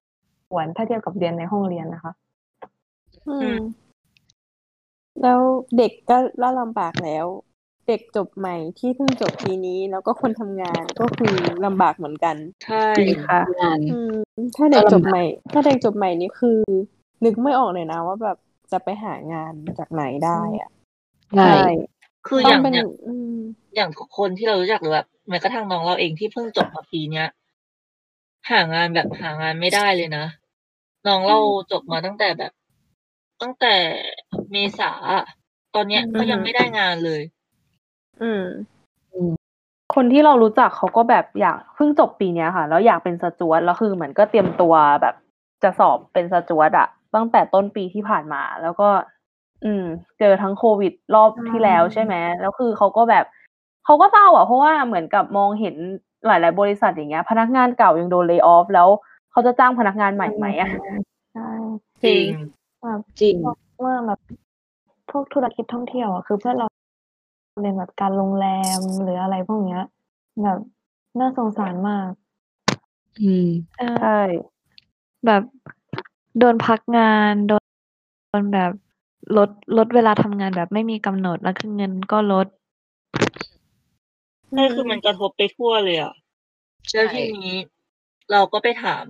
[0.57, 2.13] วรถ้าเทียบกับเรียนในห้องเรียนนะคะ
[3.29, 3.57] อืม
[5.23, 5.41] แล้ว
[5.79, 7.27] เด็กก็ล่าลำบากแล้ว
[7.89, 14.13] เด็กจบใหม่ที่เพิ่งจบปีนี้ แล้วก็คนทำงานก็คือลำบากเหมือนกัน ใช่จริงค่ะงานอืม
[14.57, 16.59] ถ้าเด็กก็จลำบากบใหม่ ถ้าเด็กจบใหม่นี่คือ
[17.25, 18.37] นึกไม่ออกเลยนะว่าแบบ
[18.73, 20.71] จะไปหางานจากไหนได้อะ
[21.37, 21.55] ใช่
[22.27, 23.35] คือต้อองย่างเป็นอย่างอืม
[23.77, 27.29] อย่างคนที่เรารู้จักหรือแบบแม้กระทั่งน้องเราเองที่เพิ่งจบมาปีเนี้ย
[28.51, 30.25] หางานแบบหางานไม่ได้เลยนะ
[31.07, 31.39] น้องเรา
[31.73, 32.53] จบมาตั้งแต่แบบ
[33.43, 33.75] ตั้งแต่
[34.51, 35.25] เมษาอะ
[35.75, 37.23] ตอนเนี้ยก็ยังไม่ได้งานเลย
[38.23, 38.45] อืม
[39.95, 45.15] คนที่เรารู้จักเขาก็แบบอยากเพิ่งจบปีเนี้ยค่ะ แล้วอยากเป็นสจวตแล้วคือเหมือนก็เตรียมตัวแบบ
[45.63, 48.89] จะสอบเป็นสจวตอะตั้งแต่ต้นปีที่ผ่านมา แล้วก็
[49.65, 49.85] อืม
[50.19, 53.25] เจอทั้งโควิดรอบที่แล้วใช่ไหมแล้วคือเขาก็แบบ
[53.85, 55.75] เขาก็เศร้าอะเพราะว่าเหมือนกับมองเห็น
[56.27, 58.89] หลาย ๆ บริษัทอย่างเงี้ย พนักงานเก่ายังโดนเล y o ออฟแล้ว
[59.31, 60.69] เขาจะจ้างพนักงานใหม่ไหมอะ
[61.35, 61.51] ใช่
[62.05, 62.27] จริง
[62.83, 63.35] แบบจริง
[63.85, 64.21] ว่าแบบ
[65.11, 66.67] พวกธุรกิจท่องเที่ยวอะคือเพื่อนเรา
[67.63, 68.47] เรียนแบบการโรงแร
[68.79, 69.83] มหรืออะไรพวกเนี้ย
[70.43, 70.59] แบบ
[71.21, 72.11] น่าสงสารมาก
[73.21, 74.21] อืมเออใช่
[75.27, 75.43] แบบ
[76.39, 77.65] โดนพักงานโดน
[78.29, 78.73] โดนแบบ
[79.37, 82.47] ลดลดเวลาทำงานแบบไม่มีกำหนดแล้วคือเงินก็ลด
[84.55, 86.13] ใช่คือมันกระทบไปทั่วเลยอะ
[86.91, 87.59] ใช่แล้วทีนี้
[88.33, 89.07] เราก็ไปถาม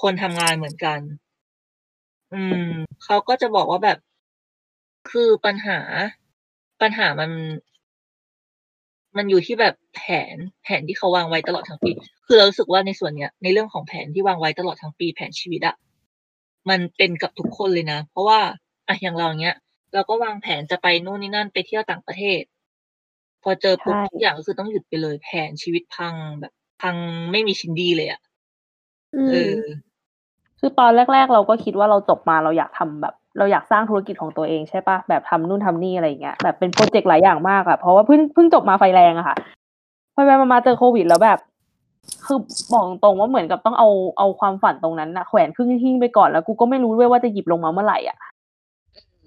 [0.00, 1.00] คนทำงานเหมือนกัน
[2.32, 2.70] อืม
[3.04, 3.98] เขาก็จะบอกว่าแบบ
[5.10, 5.78] คือปัญหา
[6.80, 7.30] ปัญหามัน
[9.16, 10.02] มันอยู่ที่แบบแผ
[10.34, 11.90] น แผนที่เขาวางไว้ตลอดทั้งปี
[12.26, 15.76] คือเรารู้สึกว่าในส่วนเนี้ย ในเรื่องของแผนที่วางไว้ตลอดทั้งปี แผนชีวิตอะ
[16.68, 18.40] มันเป็นกับทุกคนเลยนะ เพราะว่า
[18.88, 19.56] อะอย่างเราเนี้ย
[19.94, 22.42] เราก็วางแผนจะไปนู่นนี่นั่นไปเที่ยวต่างประเทศ
[23.42, 26.96] พอเจอปุ๊บใช่ทุกอย่างก็คือต้องหยุดไปเลย แผนชีวิตพังแบบพัง
[27.32, 28.35] ไม่มีชิ้นดีเลยอะอื
[29.16, 29.68] เอมอ
[30.60, 39.36] คือตอนแรก ๆ เราก็คิดว่าเราจบมาเราอยากทำแบบ เราอยากสร้างธุรกิจของตัวเองใช่ปะแบบทำนู่นทำนี่อะไรอย่างเงี้ยแบบเป็นโปรเจกต์หลายอย่างมากอะเพราะว่าเพิ่งเพิ่งจบมาไฟแรงอะค่ะ
[40.12, 41.38] ไปไปมาๆเจอโควิดแล้วแบบ
[42.26, 42.38] คือ
[42.72, 48.18] บอกตรงว่าเหมือนกับต้องเอาเอาความฝันตรงนั้นนะแขวนครึ่งหิ้งไปก่อนแล้วกูก็ไม่รู้ด้วยว่าจะหยิบลงมาเมื่อไหร่อะ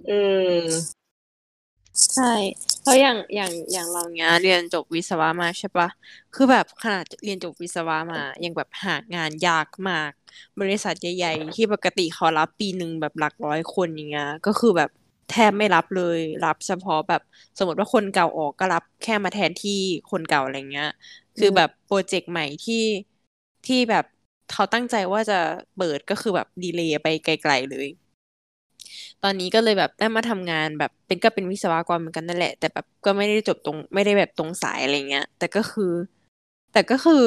[0.08, 0.12] เอ
[0.60, 0.63] อ
[2.08, 2.24] ใช่
[2.84, 5.88] แล้วอย่างอย่างอย่างเราเนี้ยเรียนจบวิศวะมาใช่ปะ
[6.34, 10.12] คือแบบขนาดเรียนจบวิศวะมายังแบบหางานยากมาก
[10.60, 14.90] บริษัทใหญ่ๆที่ปกติเขารับปีหนึ่งแบบหลักร้อยคนอย่างเงี้ยก็คือแบบ
[15.28, 17.22] แทบไม่รับเลย รับเฉพาะแบบ
[17.58, 19.72] สมมติว่าคนเก่าออกก็รับแค่มาแทนที่
[20.12, 20.88] คนเก่าอะไรเงี้ย
[21.38, 22.76] คือแบบโปรเจกต์ใหม่ที่
[23.66, 24.06] ที่แบบ
[24.48, 25.36] เขาตั้งใจว่าจะ
[25.76, 27.88] เปิดก็คือแบบดีเลย์ไปไกล ๆเลย
[29.24, 35.94] ตอนนี้ก็เลยแบบได้มาทำงานแบบเป็นก็เป็นวิศวกรเหมือนกันนั่นแหละ แต่แบบก็ไม่ได้จบตรงไม่ได้แบบตรงสายอะไรเงี้ย แต่ก็คือ
[36.74, 37.24] แต่ก็คือ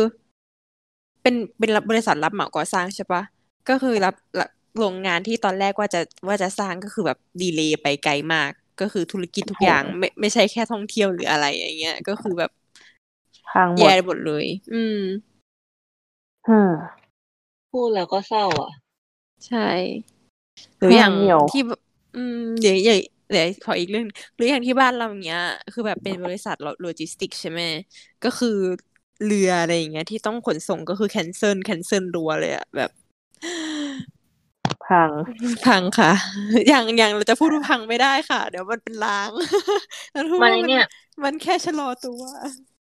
[1.23, 3.23] เป็นเป็นรับบริษัทรับเหมาก่อสร้างใช่ปะ
[3.69, 8.51] ก็คือรับรับโรงงานที่ตอนแรกว่าจะว่าจะสร้างก็คือแบบดีเลย์ไปไกลมาก
[8.81, 12.51] ก็คือธุรกิจทุกอย่าง ไม่ไม่ใช่แค่ท่องเที่ยวหรืออะไรอย่างเงี้ย ก็คือแบบ
[13.51, 15.01] พังหมดแย่หมดเลย อืม
[16.49, 16.73] อืม
[17.71, 18.73] พูดแล้วก็เศร้าอะ
[19.49, 19.69] ใช่
[20.79, 21.81] หรืออย่างเหมียวที่แบบ
[22.15, 24.05] อืมเดี๋ยวเดี๋ยวเดี๋ยวขออีกเรื่อง
[24.37, 25.41] หรืออย่างที่บ้านเราเนี้ย
[25.73, 27.61] คือแบบเป็นบริษัทโลจิสติกใช่ไหม
[28.25, 28.49] ก็คือ
[29.25, 32.91] เรืออะไรอย่างเงี้ยที่ต้องขนส่งก็คือ cancel cancel รัวเลยอะแบบ
[34.87, 35.11] พัง
[35.65, 36.13] พังค่ะ
[36.69, 39.31] อย่างอย่างเราจะพูดว่าพังไม่ได้ค่ะ เดี๋ยวมันเป็นล้าง
[40.13, 40.83] แล้วพูดมันว่าไอ้เนี่ย
[41.25, 42.23] มันแค่ชะลอตัว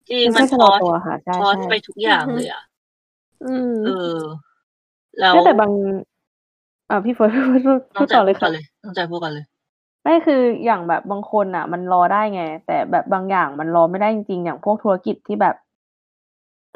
[0.10, 2.62] จริงมันมันแค่พชะลออสตัวค่ะใช่พอสใช่ไปทุกอย่างเลยอะ
[3.43, 3.91] อืมเออ
[5.19, 5.71] แล้วไม่แต่บาง
[6.91, 9.45] อ่าพี่เฟิร์สพูดพูดน้พูองดใจต่อเลพูยดกัค่ะนเลยน้องใจพูดกันเลย
[10.04, 15.56] ไม่คืออย่างแบบบางคนอะ มันรอได้ไง แต่แบบบางอย่างมันรอไม่ได้จริงๆ อย่างพวกธุรกิจที่แบบ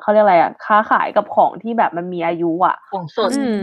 [0.01, 3.57] เขาเรียกอะไรอะ ค้าขายกับของที่แบบมันมีอายุอะของสดอืม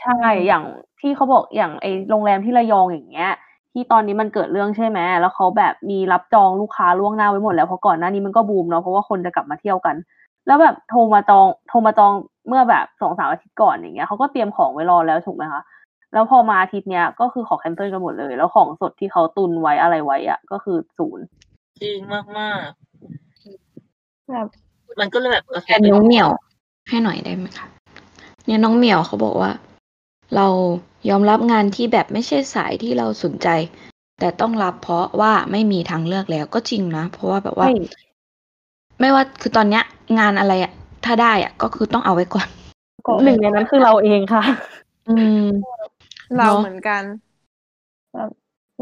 [0.00, 0.64] ใช่อย่าง
[1.00, 3.30] ที่เขาบอกอย่างไอโรงแรมที่ระยองอย่างเงี้ย
[3.72, 9.96] ที่ตอนนี้มันเกิดเรื่องใช่ไหมแล้วเขาแบบมีรับจองลูกค้าล่วงหน้าไว้หมดแล้วเพราะก่อนหน้านี้มันก็บูมเนาะเพราะว่าคนจะกลับมาเที่ยวกัน
[10.46, 12.12] แล้วแบบโทรมาจองโทรมาจอง
[12.48, 15.62] เมื่อแบบสองสามอาทิตย์ก่อนอย่างเงี้ยเขาก็เตรียมของไว้รอแล้วถูกไหมคะ
[16.14, 21.24] แล้วพอมาอาทิตย์เนี้ยก็คือขอแคนเซิลกันหมดเลย แล้วของสดที่เขาตุนไว้อะไรไว้อะก็คือศูนย์
[21.82, 22.68] จริงมากมาก
[24.30, 26.28] แบบๆมันก็เลยแบบกระทแทบนน้องเหมียว
[26.88, 27.66] ให้หน่อยได้ไหมคะ
[28.46, 29.50] เนี่ยน้องเหมียวเขาบอกว่า
[30.36, 30.46] เรา
[31.10, 33.48] ยอมรับงานที่แบบไม่ใช่สายที่เราสนใจ
[34.20, 37.76] แต่ต้องรับเพราะว่าไม่มีทางเลือกแล้วก็จริงนะเพราะว่าแบบว่า ไม่
[39.00, 39.82] ไม่ว่าคือตอนเนี้ย
[40.18, 40.72] งานอะไรอะ
[41.04, 42.48] ถ้าได้อะก็คือต้องเอาไว้ก่อน
[43.24, 44.44] หนึ่งในนั้นคือเราเองค่ะ
[45.08, 45.44] อืม
[46.38, 47.02] เราเนอะเหมือนกัน
[48.14, 48.30] แบบ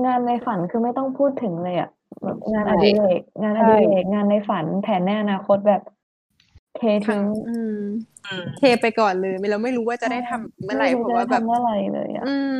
[0.05, 1.91] งานในฝันคือไม่ต้องพูดถึงเลยอะ
[2.23, 5.83] แบบงานใช่อดิเรกงานอใช่ดิเรกงานในฝันแผนในอนาคตแบบ
[6.77, 7.77] เททิ้งอืม
[8.27, 12.59] อืมเทไปก่อนเลยเราไม่รู้ว่าจะได้ทำเมื่อไหร่ไม่เพรู้ราะจะว่าแบบทำเมื่อไหร่เลยอะอืม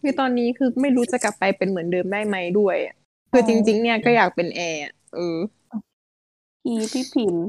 [0.00, 2.94] คือตอนนี้คือไม่รู้จะกลับไปเป็นเหมือนเดิมได้ไหมด้วยอะ
[3.32, 5.38] คือจริง ๆ เนี่ยก็อยากเป็นแอร์อะเออ
[6.66, 7.44] อีพี่พิมพ์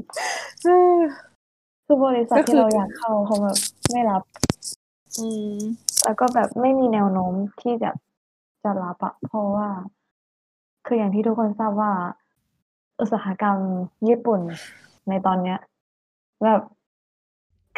[1.86, 3.56] คือบริษัทก็คือที่เราอยากเข้าเขาแบบ
[3.92, 4.22] ไม่รับ
[5.20, 5.58] อืม
[6.04, 7.90] แล้วก็แบบไม่มีแนวโน้มที่จะ
[8.62, 9.68] จะรับอะเพราะว่า
[10.86, 11.92] คืออย่างที่ทุกคนทราบว่า
[13.00, 13.58] อุตสาหกรรม
[14.08, 14.40] ญี่ปุ่น
[15.08, 15.58] ในตอนเนี้ย
[16.44, 16.62] แบบ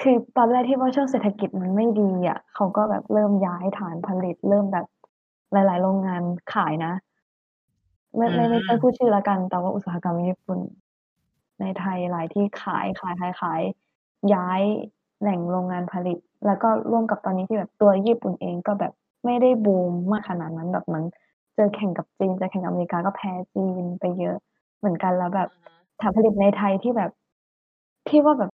[0.00, 4.87] คือตอนแรกที่ว่าช่วงเศรษฐกิจมันไม่ดีอะเขาก็แบบเริ่มย้ายฐานผลิต เริ่มแบบ
[5.52, 6.22] หลาย ๆ โรงงาน
[6.55, 6.92] ขายนะ
[8.16, 10.59] ไม่ไม่ไม่ไม่พูดชื่อละกัน แต่ว่าอุตสาหกรรมญี่ปุ่น
[11.61, 13.62] ในไทยหลายที่ขายขายขายขาย
[14.35, 14.61] ย้าย
[15.20, 18.92] แหล่งโรงงานผลิต แล้วก็ร่วมกับตอนนี้ที่แบบตัวญี่ปุ่นเองก็แบบ
[19.24, 21.05] ไม่ได้บูมมากขนาดนั้นแบบเหมือน
[21.55, 24.37] เจอแข่งกับจีนเจอแข่งกับอเมริกาก็แพ้จีนไปเยอะ
[24.78, 25.48] เหมือนกันแล้วแบบ
[26.00, 27.11] ฐานผลิตในไทยที่แบบ
[28.09, 28.50] ที่ว่าแบบ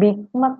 [0.00, 0.16] บิ๊ก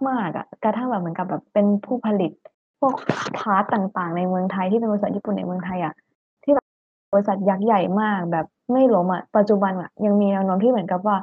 [0.09, 2.33] มากๆอะกระทั่งแบบเหมือนกับแบบเป็นผู้ผลิต
[2.81, 2.95] พวก
[3.39, 5.95] พาร์ทต่างๆ ในเมืองไทยที่เป็นบริษัทญี่ปุ่นในเมืองไทยอะ
[6.43, 6.67] ที่แบบ
[7.13, 11.17] บริษัทยักษ์ใหญ่มาก แบบไม่ล้มอะปัจจุบันอะยังมีแนวโน้มที่เหมือนกับว่า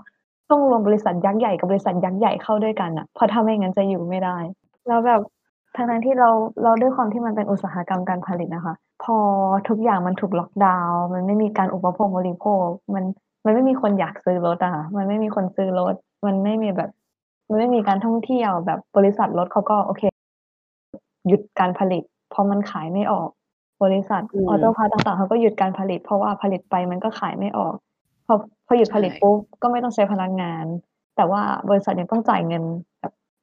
[0.50, 4.38] ต้องรวมบริษัทยักษ์ใหญ่กับบริษัทยักษ์ใหญ่เข้าด้วยกันอะเพราะถ้าไม่งั้นจะอยู่ไม่ได้
[4.88, 5.22] แล้วแบบ
[5.76, 6.30] ทั้งนั้นที่เรา
[6.64, 9.18] เราด้วยความที่มันเป็นอุตสาหกรรมการผลิตนะคะ พอ
[9.70, 12.66] ทุกอย่างมันถูกล็อกดาวน์มันไม่มีการอุปโภคบริโภค
[12.96, 13.04] มัน
[13.46, 15.94] มันไม่มีคนอยากซื้อรถอะค่ะมันไม่มีคนซื้อรถ
[16.26, 16.90] มันไม่มีแบบ
[17.50, 20.04] มันไม่มีการท่องเที่ยวแบบบริษัทรถเขาก็โอเค
[21.28, 23.30] หยุดการผลิต เพราะมันขายไม่ออก
[23.84, 27.76] บริษัทอืม auto part ต่างๆเขาก็หยุดการผลิต เพราะว่าผลิตไปมันก็ขายไม่ออก
[28.26, 28.36] พอ
[28.68, 30.66] พอหยุดผลิตใช่ปุ๊บก็ไม่ต้องใช้พนักงาน
[31.16, 32.89] แต่ว่าบริษัทยังต้องจ่ายเงินแบบ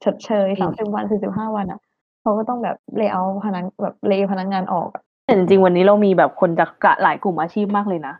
[0.05, 1.81] ชดเชยอืมสามสิบวันสี่สิบห้าวันอะ
[2.23, 8.15] เขาก็ต้องแบบเลเยอร์พนักแบบเลพนักงานออกอะแต่จริงๆวันนี้เรามีแบบคนจากกะหลายกลุ่มอาชีพมากเลยนะ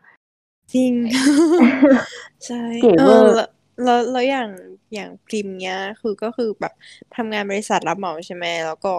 [0.75, 0.93] จริง
[2.47, 3.49] ใช่เก๋เอเวออร์แล้ว
[3.85, 4.49] แล้วแล้วอย่าง
[4.95, 6.73] อย่างพริมเนี้ย คือก็คือแบบ
[7.17, 8.95] ทำงานบริษัทรับเหมาใช่ไหมแล้วก็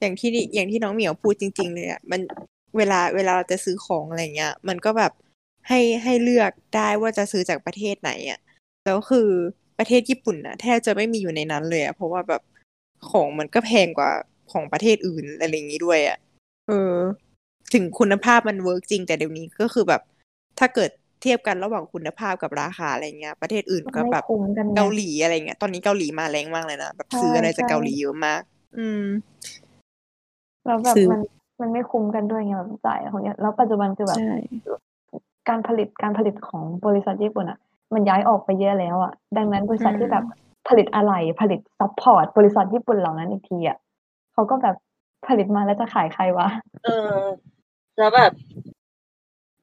[0.00, 2.20] อย่างที่อย่างที่น้องเหมียวพูดจริง ๆ เลยอะมัน
[2.76, 5.12] เวลาเวลาเราจะซื้อของอะไรเงี้ย มันก็แบบ
[5.68, 8.40] ให้ให้เลือกได้ว่าจะซื้อจากประเทศไหนอะ
[8.84, 9.30] แล้วคือ
[9.78, 12.42] ประเทศญี่ปุ่นอะแทบจะไม่มีอยู่ในนั้นเลยอะเพราะว่าแบบ
[13.10, 14.10] ของมันก็แพงกว่า
[14.52, 16.18] ของประเทศอื่นอะไรอย่างงี้ด้วยอะ
[16.68, 16.96] เออ
[17.74, 20.02] ถึงคุณภาพมันเวิร์กจริง แต่เดี๋ยวนี้ก็คือแบบ
[20.58, 20.90] ถ้าเกิด
[21.22, 28.42] เทียบกันระหว่างคุณภาพกับราคาอะไรเงี้ย ประเทศอื่นมันก็ไม่แบบคุ้มกันไงเกาหลีอะไรเงี้ย ตอนนี้เกาหลีมาแรงมากเลยนะแบบใช่ซื้ออะไรจากใช่เกาหลีเยอะมาก
[28.78, 29.04] อืม
[30.66, 31.20] แล้วแบบซื้อมัน
[31.60, 34.34] มันไม่คุ้มกันด้วยไงแบบจ่ายของเนี้ยแล้วปัจจุบันคือแบบใช่
[35.48, 37.58] การผลิตการผลิตของบริษัทญี่ปุ่นอะ
[37.94, 40.24] มันย้ายออกไปเยอะแล้วอะ ดังนั้นบริษัทที่แบบ
[40.68, 43.78] ผลิตอะไหล่ผลิต support บริษัทญี่ปุ่นเหล่านั้นอีกทีอะ
[44.32, 44.76] เขาก็แบบ
[45.26, 46.48] ผลิตมาแล้วจะขายใครวะ
[46.84, 47.18] เออ
[47.98, 48.32] แล้วแบบ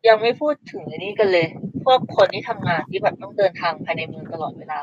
[0.07, 1.47] ยังไม่พูดถึงอันนี้กันเลย
[1.85, 4.79] พวกคนที่ทำงานที่แบบต้องเดินทางภายในเมืองตลอดเวลา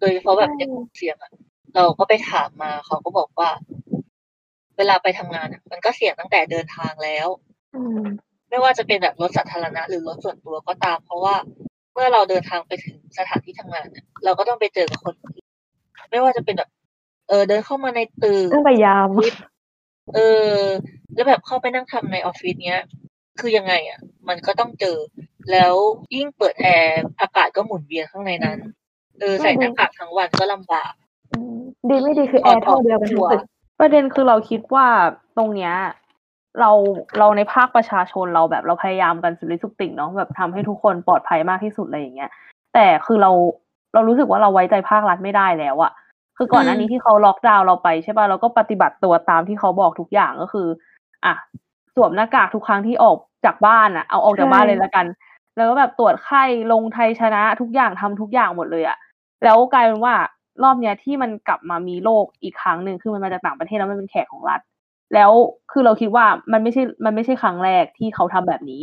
[0.00, 1.32] โดยเฉพาะแบบในกลุ่มเสี่ยงอะ
[1.74, 3.50] เราก็ไปถามมาเขาก็บอกว่า
[4.76, 7.26] เวลาไปทำงานอะมันก็เสี่ยงตั้งแต่เดินทางแล้ว
[7.74, 8.04] อืม
[8.48, 11.34] ไม่ว่าจะเป็นแบบรถสาธารณะหรือรถส่วนตัวก็ตาม เพราะว่า
[11.69, 15.42] เมื่อเราเดินทางไปถึงสถานที่ทำงานเนี่ยเราก็ต้องไปเจอกับคนอื่น
[16.10, 16.70] ไม่ว่าจะเป็นแบบ
[17.28, 19.08] เออเดินเข้ามาในตึกตั้งแต่ยาม
[20.14, 20.18] เอ
[20.52, 20.58] อ
[21.14, 22.82] แล้วแบบเข้าไปนั่งทำในออฟฟิศเนี้ย
[23.40, 24.96] คือยังไงอะ มันก็ต้องเจอ
[25.50, 25.74] แล้ว
[26.14, 28.58] ยิ่งเปิดแอร์อากาศก็หมุนเวียนข้างในนั้น
[29.20, 30.92] เออใส่หน้ากากทั้งวันก็ลำบาก
[31.32, 31.56] อืม
[31.88, 33.42] ดีไม่ดีคือแอร์เท่าเดียวกันทั้งตึก
[33.80, 34.86] ประเด็นคือเราคิดว่า
[35.36, 35.72] ตรงเนี้ย
[36.58, 36.70] เรา
[37.18, 42.30] เราในภาคประชาชนเราแบบเราพยายามกันสุดฤทธิ์สุดติ่งเนาะแบบทำให้ทุกคนปลอดภัยมากที่สุดอะไรอย่างเงี้ย
[42.74, 43.30] แต่คือเรา
[43.94, 45.92] เรารู้สึกว่าเราไว้ใจภาครัฐไม่ได้แล้วอะ
[46.36, 50.68] คือก่อนหน้านี้ที่เขาล็อกดาวน์เราไปใช่ป่ะเราก็ปฏิบัติตัวตามที่เขาบอกทุกอย่างก็คือ
[51.24, 51.34] อะ
[51.94, 55.06] สวมหน้ากากทุกครั้งที่ออกจากบ้านอะเอาออกจากบ้านเลยละกัน
[55.56, 58.96] แล้วก็แบบตรวจไข้ลงไทยชนะทุกอย่างทำทุกอย่างหมดเลยอะ
[59.44, 60.14] แล้วกลายเป็นว่า
[60.62, 64.60] รอบเนี้ยที่มันกลับมามีโรคอีกครั้งหนึ่งคือมันมาจากต่างประเทศแล้วมันเป็นแขกของรัฐ
[65.14, 65.30] แล้ว
[65.72, 68.82] คือเราคิดว่ามันไม่ใช่มันไม่ใช่ครั้งแรกที่เขาทำแบบนี้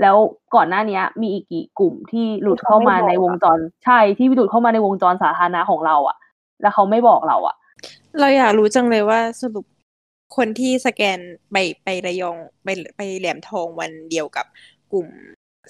[0.00, 0.16] แล้ว
[0.54, 6.16] ก่อนหน้าเนี้ยมีอีกกี่กลุ่มที่หลุดเข้ามาในวงจรใช่ที่หลุดเข้ามาในวงจรสาธารณะของเราอะ
[6.62, 7.56] แล้วเขาไม่บอกเราอะ
[8.18, 9.64] เราอยากรู้จังเลยว่าสรุป
[10.36, 11.18] คนที่สแกน
[11.52, 14.46] ไปไประยองไปไปแหลมทองวันเดียวกับ
[14.92, 15.08] กลุ่ม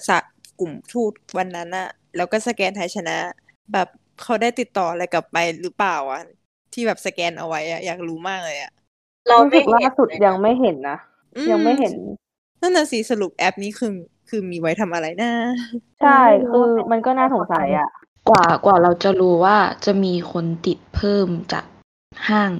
[0.07, 0.19] สะ
[0.59, 3.17] กลุ่มทูตวันนั้นอะแล้วก็สแกนไทยชนะ
[3.73, 3.87] แบบ
[4.23, 6.21] เขาได้ติดต่ออะไรกลับไปหรือเปล่าอะ
[6.73, 8.71] ที่แบบสแกนเอาไว้อะอยากรู้มากเลยอะ
[9.27, 10.97] เรารู้ไม่สึกเห็นล่าสุดเลยยังนะไม่เห็นนะ
[11.35, 11.93] อืยังไม่เห็น
[12.61, 13.91] นั่นน่ะสิสรุปแอปนี้คือ
[14.29, 15.31] คือมีไว้ทำอะไรนะ
[16.01, 17.89] ใช่ไม่รู้คือว่าเป็นมันก็น่าสงสัยอะ
[18.29, 21.65] กว่ากว่าเราจะรู้ว่าจะมีคนติดเพิ่มจาก
[22.29, 22.51] ห้าง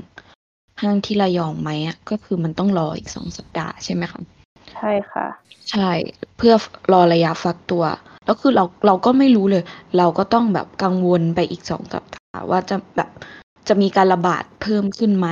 [0.81, 4.21] ห้างที่ระยองไหมอะก็คือมันต้องรออีกสองสัปดาห์ใช่ไหมคะ
[4.73, 5.27] ใช่ค่ะ
[5.71, 5.91] ใช่
[6.37, 6.53] เพื่อ
[6.93, 7.83] รอระยะฟักตัว
[8.25, 9.63] แล้วคือเราเราก็ไม่รู้เลย
[9.97, 13.09] เราก็ต้องแบบกังวลไปอีกสองสัปดาห์ว่าจะแบบ
[13.67, 15.27] จะมีการระบาดเพิ่มขึ้นไหม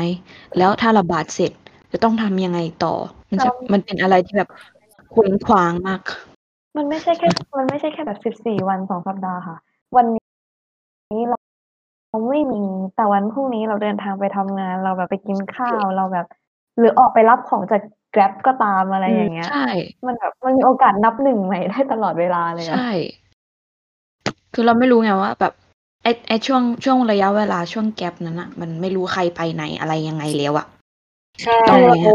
[0.57, 1.51] แล้วถ้าระบาดเสร็จ
[1.91, 2.93] จะต้องทำยังไงต่อ
[3.29, 4.49] มันจะมันเป็นอะไรที่แบบ
[5.11, 6.01] เคว้งคว้างมาก
[6.77, 9.57] มันไม่ใช่แค่ มันไม่ใช่แค่แบบสิบสี่วันสองสัปดาห์ค่ะ
[9.95, 11.37] วันนี้เรา
[12.09, 12.61] เราไม่มี
[12.95, 16.27] แต่วันพรุ่งนี้เราเดินทางไปทำงาน เราแบบไปกินข้าวเราแบบ
[16.79, 17.81] หรือออกไปรับของจาก
[18.15, 19.67] Grab ก็ตามอะไรอย่างเงี้ยใช่
[20.07, 22.91] มันแบบมันมีโอกาสนับหนึ่งใหม่ได้ตลอดเวลาเลยอะใช่
[24.53, 25.53] คือเราไม่รู้ไงว่าแบบ
[26.03, 30.67] ไอไอช่วงช่วงระยะเวลาช่วงแกลบนั้นอะมันไม่รู้ใครไปไหนอะไรยังไงแล้วอะ
[31.43, 32.05] ใช่ตอนเนี้ย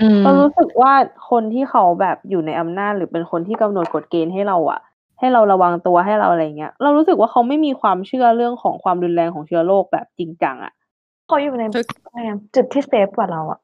[0.00, 0.92] อืมเรารู้สึกว่า
[1.30, 4.80] คนที่เขาแบบอยู่ในอำนาจหรือเป็นคนที่กำหนดกฎเกณฑ์ให้เราอะ
[5.18, 10.72] ให้เราระวังตัวให้เราอะไรเงี้ย เรารู้สึกว่าเขาไม่มีความเชื่อเรื่องของความรุนแรงของเชื้อโรคแบบจริงจังอะ
[11.28, 11.62] เขาอยู่ใน
[12.06, 13.60] อะไรอะจุดที่เซฟกว่าเราอะ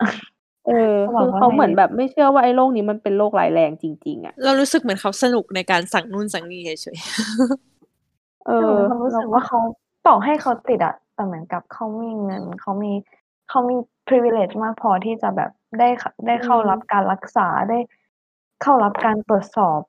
[0.66, 6.98] เออเขาบอกคือว่าเขาไงเหมือนแบบไม่เชื่อว่าไอ้โรคนี้มันเป็นโรคร้ายแรงจริง ๆอะเรารู้สึกเหมือนเขาสนุกในการสั่งนู่นสั่งนี่เฉย
[8.48, 9.58] เอเอออความรู้สึกว่าเขา
[10.06, 12.92] ต่อให้เขาติดอะแต่เหมือนกับเขามีเงินเขามี
[13.48, 13.76] เขามี
[14.08, 17.78] privilege มากพอที่จะแบบได้เข้าได้เข้าอืมรับการรักษาได้
[18.62, 19.80] เข้ารับการตรวจสอบ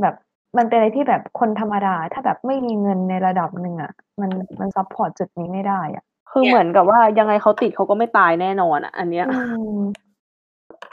[0.00, 0.14] แบบ
[0.56, 9.32] มันเป็นอะไรที่แบบคนธรรมดา ถ้าแบบไม่มีเงินในระดับหนึ่งอะมันมัน support จุดนี้ไม่ได้อะคือเหมือนกับว่ายังไงเขาติดเขาก็ไม่ตายแน่นอนอะอันเนี้ยอื
[9.76, 9.78] ม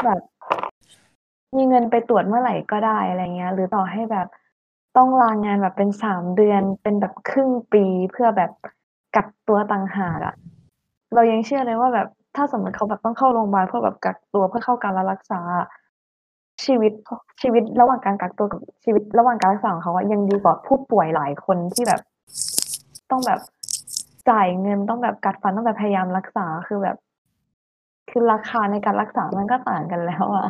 [0.03, 0.21] แบบ
[1.55, 4.27] มีเงินไปตรวจเมื่อไหร่ก็ได้อะไรเงี้ย หรือต่อให้แบบ
[4.97, 8.51] ต้องลางานแบบเป็นสามเดือนเป็นแบบครึ่งปีเพื่อแบบ
[9.15, 10.36] กักตัวต่างหากอะ
[11.13, 15.41] เรายังเชื่อเลยว่าแบบถ้าสมมติเขาแบบต้องเข้าโรงพยาบาลเพื่อแบบกักตัวเพื่อเข้าการรักษา
[16.65, 16.91] ชีวิต
[17.41, 22.01] ชีวิตระหว่างการกักตัวกับชีวิตระหว่างการรักษาของเขาอะยังดีกว่าผู้ป่วยหลายคนที่แบบ
[23.12, 23.39] ต้องแบบ
[24.29, 26.97] จ่ายเงินต้องแบบกัดฟันต้องแบบพยายามรักษาคือแบบ
[28.10, 30.47] คือราคาในการรักษามันก็ต่างกันแล้วอะ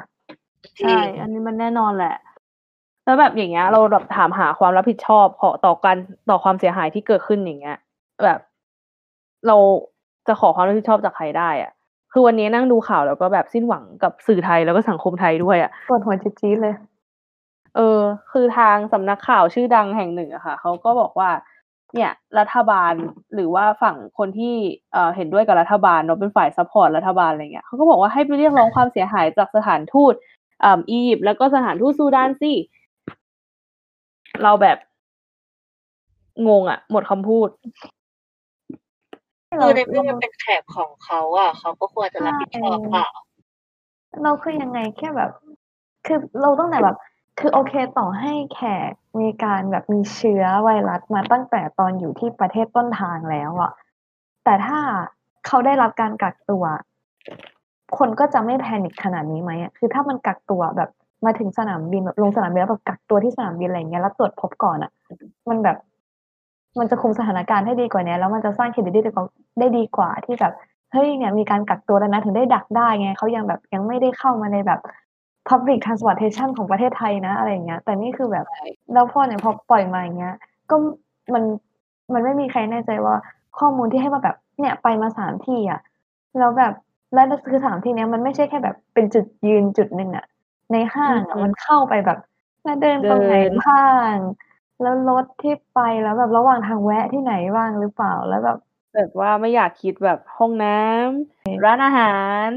[0.80, 2.16] ใช่ อันนี้มันแน่นอนแหละ
[3.06, 5.98] แล้วแบบอย่างเงี้ย เราแบบถามหาความรับผิดชอบขอต่อการ
[6.30, 7.78] ต่อความเสียหายที่เกิดขึ้นอย่างเงี้ย
[8.24, 8.40] แบบ
[9.48, 9.58] เรา
[10.28, 11.72] จะขอความรับผิดชอบจากใครได้อะ
[12.12, 16.76] คือวันนี้นั่งดูข่าวแล้วก็แบบสิ้นหวังกับสื่อไทยแล้วก็สังคมไทยด้วยอะปวดหัวจี๊ดๆเลย
[17.76, 21.30] เออ คือทางสำนักข่าวชื่อดังแห่งหนึ่งอะค่ะเขาก็บอกว่า
[21.94, 22.94] เนี่ย รัฐบาล
[23.34, 24.56] หรือว่าฝั่งคนที่
[24.94, 30.14] เอ่อเห็นด้วยกับรัฐบาลเนาะเป็นฝ่าย support รัฐบาลอะไรเงี้ยเขาก็บอกว่าให้ไปเรียกร้องความเสียหายจากสถานทูต
[30.64, 32.54] อ่าอียิปต์แล้วก็สถานทูตซูดานสิ
[34.46, 34.78] เราแบบ
[36.48, 37.50] งงอะหมดคำพูด
[39.50, 43.10] คือในเมื่อมันเป็นแขกของเขาอะเขาก็ควรจะรับผิดชอบเปล่า
[44.24, 45.32] เราคือยังไงแค่แบบ
[46.06, 46.98] คือเราตั้งแต่แบบ
[47.40, 53.72] คือโอเคต่อให้แขกมีการแบบมีเชื้อไวรัสมาตั้งแต่ตอนอยู่ที่ประเทศต้นทางแล้วอะ
[54.44, 54.80] แต่ถ้า
[55.48, 56.64] เขาได้รับการกักตัว
[57.98, 60.90] คนก็จะไม่แพนิคขนาดนี้ไหมอะคือถ้ามันกักตัวแบบ
[61.26, 64.92] มาถึงสนามบินแบบลงสนามบินแล้วแบบกักตัวที่สนามบินอะไรอย่างเงี้ยแล้วตรวจพบก่อนอะ
[65.50, 65.78] มันแบบ
[66.80, 69.26] มันจะคุมสถานการณ์ให้ดีกว่านี้แล้วมันจะสร้างเครดิตได้ดีกว่า
[69.60, 70.54] ได้ดีกว่าที่แบบ
[70.92, 74.80] เฮ้ยเนี่ยมีการกักตัวแล้วนะถึงได้ดักได้ไงเขายังแบบยังไม่ได้เข้ามาในแบบ
[75.50, 78.46] public transportation ของประเทศไทยนะอะไรอย่างเงี้ย แต่นี่คือแบบ
[78.94, 80.36] แล้วพอเนี่ยพอปล่อยมาอย่างเงี้ย
[80.70, 80.76] ก็
[81.34, 81.44] มัน
[82.14, 83.16] มันไม่มีใครแน่ใจว่า
[83.60, 85.80] ข้อมูลที่ให้มาแบบเนี่ยไปมาสามที่อะ
[86.40, 86.74] แล้วแบบ
[87.14, 90.26] แล้วคือสามที่เนี้ยมันไม่ใช่แค่แบบเป็นจุดยืนจุดหนึ่งอะ
[90.72, 92.20] ในห้างอะอืมมันเข้าไปแบบ
[92.64, 94.16] แล้วเดินตรงไหนเดินบ้าง
[94.82, 98.58] แล้วรถที่ไปแล้วแบบระหว่างทางแวะที่ไหนบ้างหรือเปล่าแล้วแบบ
[98.96, 102.16] แบบว่าไม่อยากคิดแบบห้องน้ำร้านอาหา
[102.48, 102.50] ร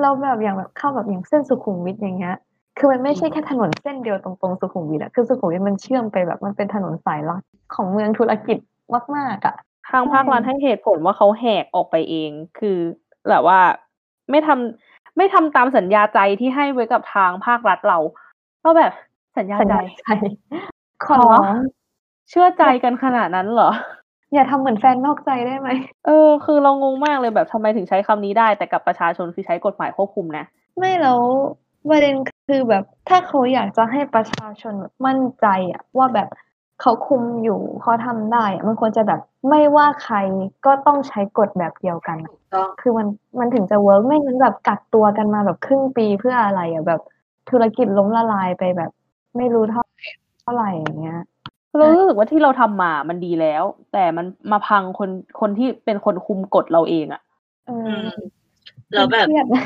[0.00, 2.36] เราแบบอย่างแบบเข้าแบบอย่างเส้นสุขุมวิทอย่างเงี้ย
[2.78, 7.42] คือมันไม่ใช่แค่ถนนเส้นเดียวตรงๆสุขุมวิทอะคือสุขุมวิทมันเชื่อมไปแบบมันเป็นถนนสายหลัก
[7.74, 8.58] ของเมืองธุรกิจ
[9.16, 9.56] มากๆอะ
[9.90, 12.78] ทางภาครัฐให้เหตุผลว่าเขาแหกออกไปเอง คือ
[13.28, 13.60] แบบว่า
[14.30, 14.87] ไม่ทำ
[15.18, 17.98] ไม่ทำตามสัญญาใจที่ให้ไว้กับทางภาครัฐเรา
[18.64, 18.92] ก็แบบ
[19.36, 20.08] สัญญาสัญใจญาใจ
[21.06, 21.22] ขอ
[22.30, 23.70] เชื่อใจกันขนาดนั้นเหรอ
[24.34, 25.68] อย่าทำเหมือนแฟนนอกใจได้ไหม
[26.06, 30.44] เออ คือเรางงมากเลยแบบทำไมถึงใช้คำนี้ได้ แต่กับประชาชนคือใช้กฎหมายควบคุมนะ
[30.78, 31.20] ไม่แล้ว
[31.88, 32.14] ประเด็น
[32.48, 36.28] คือแบบถ้าเขาอยากจะให้ประชาชนแบบมั่นใจอะว่าแบบ
[36.80, 40.16] เขาคุมอยู่เขาทำได้อะมันควรจะแบบไม่ว่าใคร
[40.66, 43.06] ก็ต้องใช้กฎแบบเดียวกันอะถูกต้องคือมัน
[43.38, 47.00] มันถึงจะเวิร์กไม่งั้นแบบกักตัวกันมาแบบครึ่งปีเพื่ออะไรอะแบบ
[47.50, 48.90] ธุรกิจล้มละลายไปแบบ
[49.36, 49.82] ไม่รู้เท่า
[50.42, 51.20] เท่าไหร่อย่างเงี้ย
[51.76, 53.62] เรารู้สึกว่าที่เราทำมามันดีแล้ว
[53.92, 55.10] แต่มันมาพังคน
[55.40, 57.22] คนที่เป็นคนคุมกฎเราเองอะ
[57.66, 58.08] เออือม
[58.94, 59.64] แล้วแบบเครียดนะ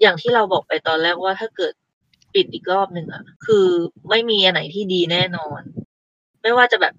[0.00, 1.72] อย่างที่เราบอกไปตอนแรกว่าถ้าเกิด
[2.34, 3.66] ปิดอีกรอบหนึ่งอะ คือ
[4.08, 5.60] ไม่มีอันไหนที่ดีแน่นอน
[6.42, 6.94] ไม่ว่าจะแบบ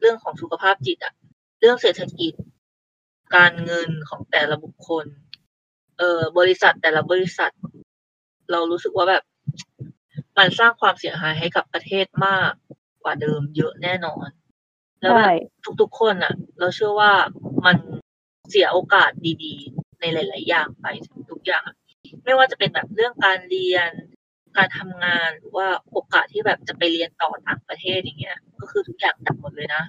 [0.00, 1.14] เรื่องของสุขภาพจิตอะ
[1.60, 2.32] เรื่องเศรษฐกิจ
[3.36, 5.06] การเงินของแต่ละบุคคล
[5.98, 7.52] เอ่อบริษัทแต่ละบริษัท
[8.50, 9.24] เรารู้สึกว่าแบบ
[10.38, 12.50] มันสร้างความเสียหายให้กับประเทศมาก
[13.02, 14.28] กว่าเดิมเยอะแน่นอน
[15.00, 15.30] แล้วแบใช่บ
[15.80, 17.12] ทุกๆคนอะเราเชื่อว่า
[17.66, 17.76] มัน
[18.50, 19.10] เสียโอกาส
[19.44, 20.86] ดีๆ ในหลาย ๆ อย่างไป
[21.30, 21.76] ทุกอย่างอะ
[22.24, 23.90] ไม่ว่าจะเป็นแบบเรื่องการเรียน
[24.56, 29.82] การทำงานหรือว่าโอกาสที่แบบจะไปเรียนต่อต่างประเทศอย่างเงี้ย ก็คือทุกอย่างดับหมดเลยนะ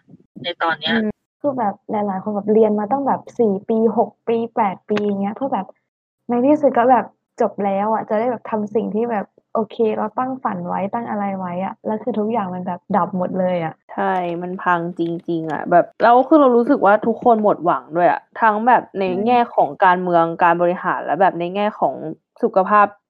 [0.44, 0.96] ในตอนเนี้ย
[1.42, 5.68] คือแบบหลายๆคนแบบเรียนมาตั้งแบบสี่ปีหกปีแปดปีอย่างเงี้ยเพื่อแบบ
[6.30, 7.06] ในที่สุดก็แบบ
[7.42, 21.94] จบแล้วอะจะได้แบบทำสิ่งที่แบบโอเค เราตั้งฝันไว้ตั้งอะไรไว้อะแล้วคือทุกอย่างมันแบบดับหมดเลยอะใช่มันพังจริง ๆ อะ แบบแล้วคือเรารู้สึกว่าทุกคนหมดหวังด้วยอะทั้งแบบในแง่ของการเมืองการบริหารและแบบในแง่ของ
[22.44, 23.03] สุขภาพเอ่อ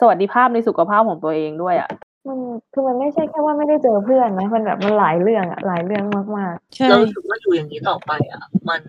[0.00, 1.90] สวัสดิภาพในสุขภาพของตัวเองด้วยอะ
[2.28, 2.38] มัน
[2.72, 6.04] คือมันไม่ใช่แค่ว่าไม่ได้เจอเพื่อนนะมันแบบมันหลายเรื่องอะหลายเรื่อง
[6.38, 8.80] มากใช่เรารู้สึกว่าอยู่อย่างนี้ต่อไปอะมัน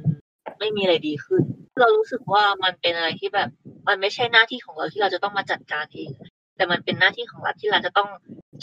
[0.60, 1.44] ไม่มีอะไรดีขึ้น
[1.80, 3.50] เรารู้สึกว่ามันเป็นอะไรที่แบบ
[3.88, 6.12] มันไม่ใช่หน้าที่ของเราที่เราจะต้องมาจัดการเอง
[6.56, 8.10] แต่มันเป็นหน้าที่ของรัฐที่เราจะต้อง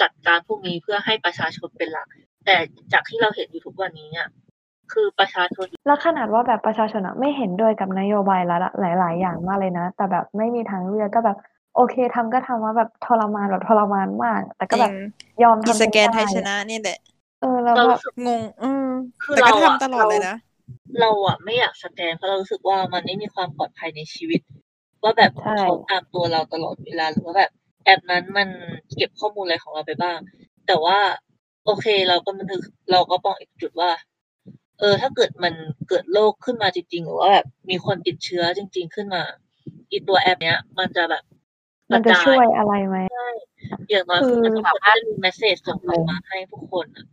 [0.02, 2.08] จัดการพวกนี้เพื่อให้ประชาชนเป็นหลัก
[2.46, 2.56] แต่
[2.92, 4.28] จากที่เราเห็นอยู่ทุกวันนี้อะ
[4.92, 11.36] คือประชาชนๆแล้วขนาดว่าแบบประชาชนอะไม่เห็นด้วยกับนโยบายรัฐอะหลาย ๆ อย่างมากเลยนะ แต่แบบไม่มีทางเลือกก็แบบ
[11.76, 14.92] โอเคทำก็ทำว่าแบบทรมานแบบทรมานมาก แต่จก็ริแบงบ
[15.42, 16.98] ยอมอีทำสแกนจไทยด้ชนะเนี่ยแหละ
[17.40, 18.86] เออแล้วเราแบบรู้สึกงง อืม
[19.22, 20.36] คือแต่ก็เราอะทำตลอดเลยนะ
[21.00, 24.40] เราอะไม่อยากสแกนเพราะเรารู้สึกว่ามันไม่มีความปลอดภัยในชีวิต
[25.02, 27.50] ว่าแบบใช่เขาตามตัวเราตลอดเวลาหรือว่าแบบ
[27.84, 28.48] แอปนั้นมัน
[28.96, 30.18] เก็บข้อมูลอะไรของเราไปบ้าง
[30.66, 30.98] แต่ว่า
[31.64, 32.62] โอเคเราก็มันถึก
[32.92, 33.90] เราก็มองอีกจุดว่า
[34.78, 35.54] เออ ถ้าเกิดมัน
[35.88, 39.22] เกิดโรคขึ้นมาจริงๆ หรือว่าแบบมีคนติดเชื้อจริง ๆ ขึ้นมา
[39.90, 41.35] อีตัวแอป เนี้ย มันจะแบบก
[41.92, 42.96] มันระจะจาช่วยยอะไรไหม
[43.90, 47.06] อย่างน้อยคืคืออมันก็จะมีเมสเซจส่งออกมาให้ผู้คนอะ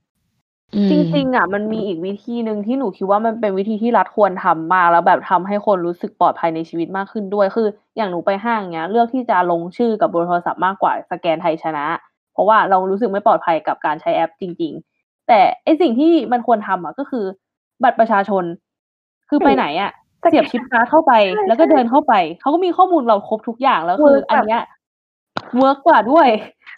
[0.76, 11.86] อืมจริงๆอะมันมีอีกวิธีหนึ่งที่หนูคิดว่ามันเป็นวิธีที่รัฐควรทำมากแล้วแบบทำให้คนรู้สึกปลอดภัยในชีวิตมากขึ้นด้วย คือ อย่างหนูไปห้างเนี้ย เลือกที่จะลงชื่อกับบนโทรศัพท์มากกว่าสแกนไทยชนะ
[12.34, 17.26] เพราะว่าเรารู้สึกไม่ปลอดภัยกับการใช้แอปจริง ๆ แต่ไอสิ่งที่มันควรทำอะก็คือ
[17.84, 18.44] บัตรประชาชน
[19.30, 24.64] คือไปไหนอะสแกน เสียบชิปการ์ดเข้าไปใช่แล้วก็เดินเข้าไป เขาก็มีข้อมูลเราครบทุกอย่างแล้วคือ Work อันเนี้ย
[25.58, 26.28] เวิร์กกว่าด้วย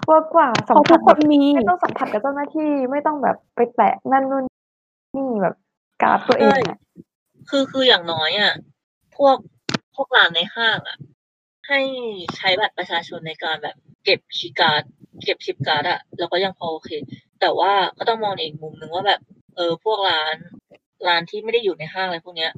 [0.10, 4.43] ว่ากว่าเพสัมราะผัทุสกคแบบนมีไม่ต้องสัมผัสกับเจ้าหน้าที่ไม่ต้องแบบไปแตะนั่นนู่น
[5.15, 5.55] นี่แบบ
[6.01, 6.79] การ์ดตัวเองอะ
[7.49, 8.53] คือคืออย่างน้อยอะ
[9.15, 9.36] พวก
[9.95, 10.97] พวกร้านในห้างอะ
[11.67, 11.79] ให้
[12.36, 14.84] ใช้บัตรประชาชนในการแบบ เก็บชิปการ์ด
[15.23, 16.89] เก็บชิปการ์ดอะเราก็ยังพอโอเค
[17.41, 19.21] แต่ว่าก็ต้องมองในอีกมุมหนึ่งว่าแบบ
[19.55, 20.36] เออพวกร้าน
[21.08, 22.51] ร้านที่ไม่ได้อยู่ในห้างอะไรพวกเนี้ย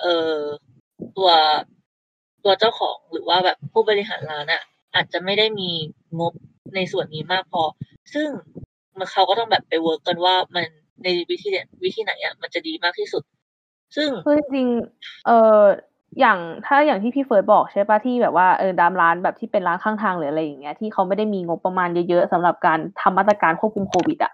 [0.00, 0.34] เออ
[1.16, 1.30] ตัว
[2.44, 4.62] ตัวเจ้าของหรือว่าแบบผู้บริหารร้านอะ
[4.94, 5.70] อาจจะไม่ได้มี
[6.18, 6.32] งบ
[6.74, 7.62] ในส่วนนี้มากพอ
[8.14, 8.28] ซึ่ง
[8.98, 10.66] มันเขาก็ต้องแบบไป work กันว่ามัน
[11.04, 13.22] ในวิธีเนี่ยวิธีไหนอะมันจะดีมากที่สุด
[13.96, 15.62] ซึ่งคือจริงๆเออ
[16.20, 24.32] อย่างถ้าอย่างที่พี่เฟิร์สบอกใช่ปะที่แบบว่าเออดามร้านแบบที่เป็นร้านข้างทางหรืออะไรอย่างเงี้ยที่เขาไม่ได้มีงบประมาณเยอะๆสำหรับการทำมาตรการควบคุมโควิดอะ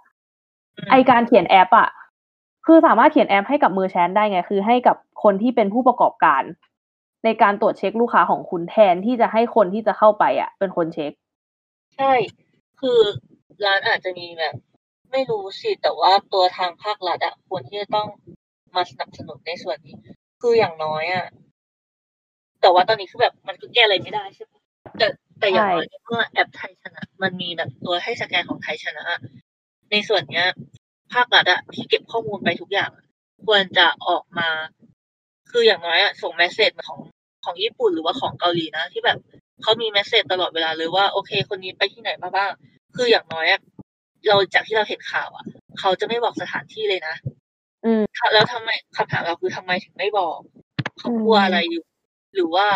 [0.79, 1.89] อืมไอการเขียนแอปอะ
[2.67, 6.43] คือสามารถเขียนแอปให้กับมือแชนได้ไง คือให้กับคนที่เป็นผู้ประกอบการ
[7.25, 11.13] ในการตรวจเช็คลูกค้าของคุณแทนที่จะให้คนที่จะเข้าไปอะ เป็นคนเช็ค
[11.97, 12.13] ใช่
[12.81, 13.01] คือ
[13.65, 14.55] ร้านอาจจะมีแบบ
[15.11, 18.09] ไม่รู้สิ แต่ว่าตัวทางภาครัฐอะควรที่จะต้อง
[18.75, 19.97] มาสนับสนุนในส่วนนี้
[20.41, 21.27] คืออย่างน้อยอะ
[22.61, 24.61] แต่ว่าตอนนี้คือแบบมันก็แก้อะไรไม่ได้ใช่ปะ
[24.99, 25.07] แต่
[25.39, 29.05] แต่อย่างน้อยเมื่อแอปไทยชนะ มันมีแบบตัวให้สแกนของไทยชนะ
[29.91, 30.47] ในส่วนเนี้ย
[31.15, 33.05] ภาครัฐอะที่เก็บข้อมูลไปทุกอย่างอะ
[33.47, 34.49] ควรจะออกมา
[35.51, 37.01] คืออย่างน้อยอะส่งเมสเซจของ
[37.45, 39.19] ของญี่ปุ่นหรือว่าของเกาหลีนะ ที่แบบ
[39.63, 42.51] เขามีเมสเซจตลอดเวลาเลยว่าโอเค คนนี้ไปที่ไหนมาบ้าง
[42.97, 43.61] คืออย่างน้อยอะ
[44.29, 45.45] เราจากที่เราเห็นข่าวอะ
[45.79, 47.15] เขาจะไม่บอกสถานที่เลยนะ
[47.85, 50.39] อืมแล้วทำไมคำถามเราคือทำไมถึงไม่บอก
[50.99, 51.85] เขากลัวอะไรอยู่
[52.35, 52.69] หรือว่า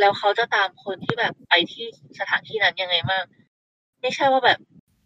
[0.00, 1.86] แล้วเขาจะตามคนที่แบบไปที่
[2.18, 3.22] สถานที่นั้นยังไงบ้าง
[4.00, 4.58] ไม่ใช่ว่าแบบ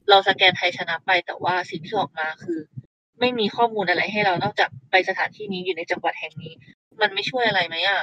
[0.09, 2.59] เราสแกนไทยชนะไป แต่ว่าสิ่งที่ออกมาคือ
[3.21, 6.53] ไม่มีข้อมูลอะไรให้เรานอกจากไปสถานที่นี้อยู่ในจังหวัดแห่งนี้
[7.01, 8.01] มันไม่ช่วยอะไรไหมอะ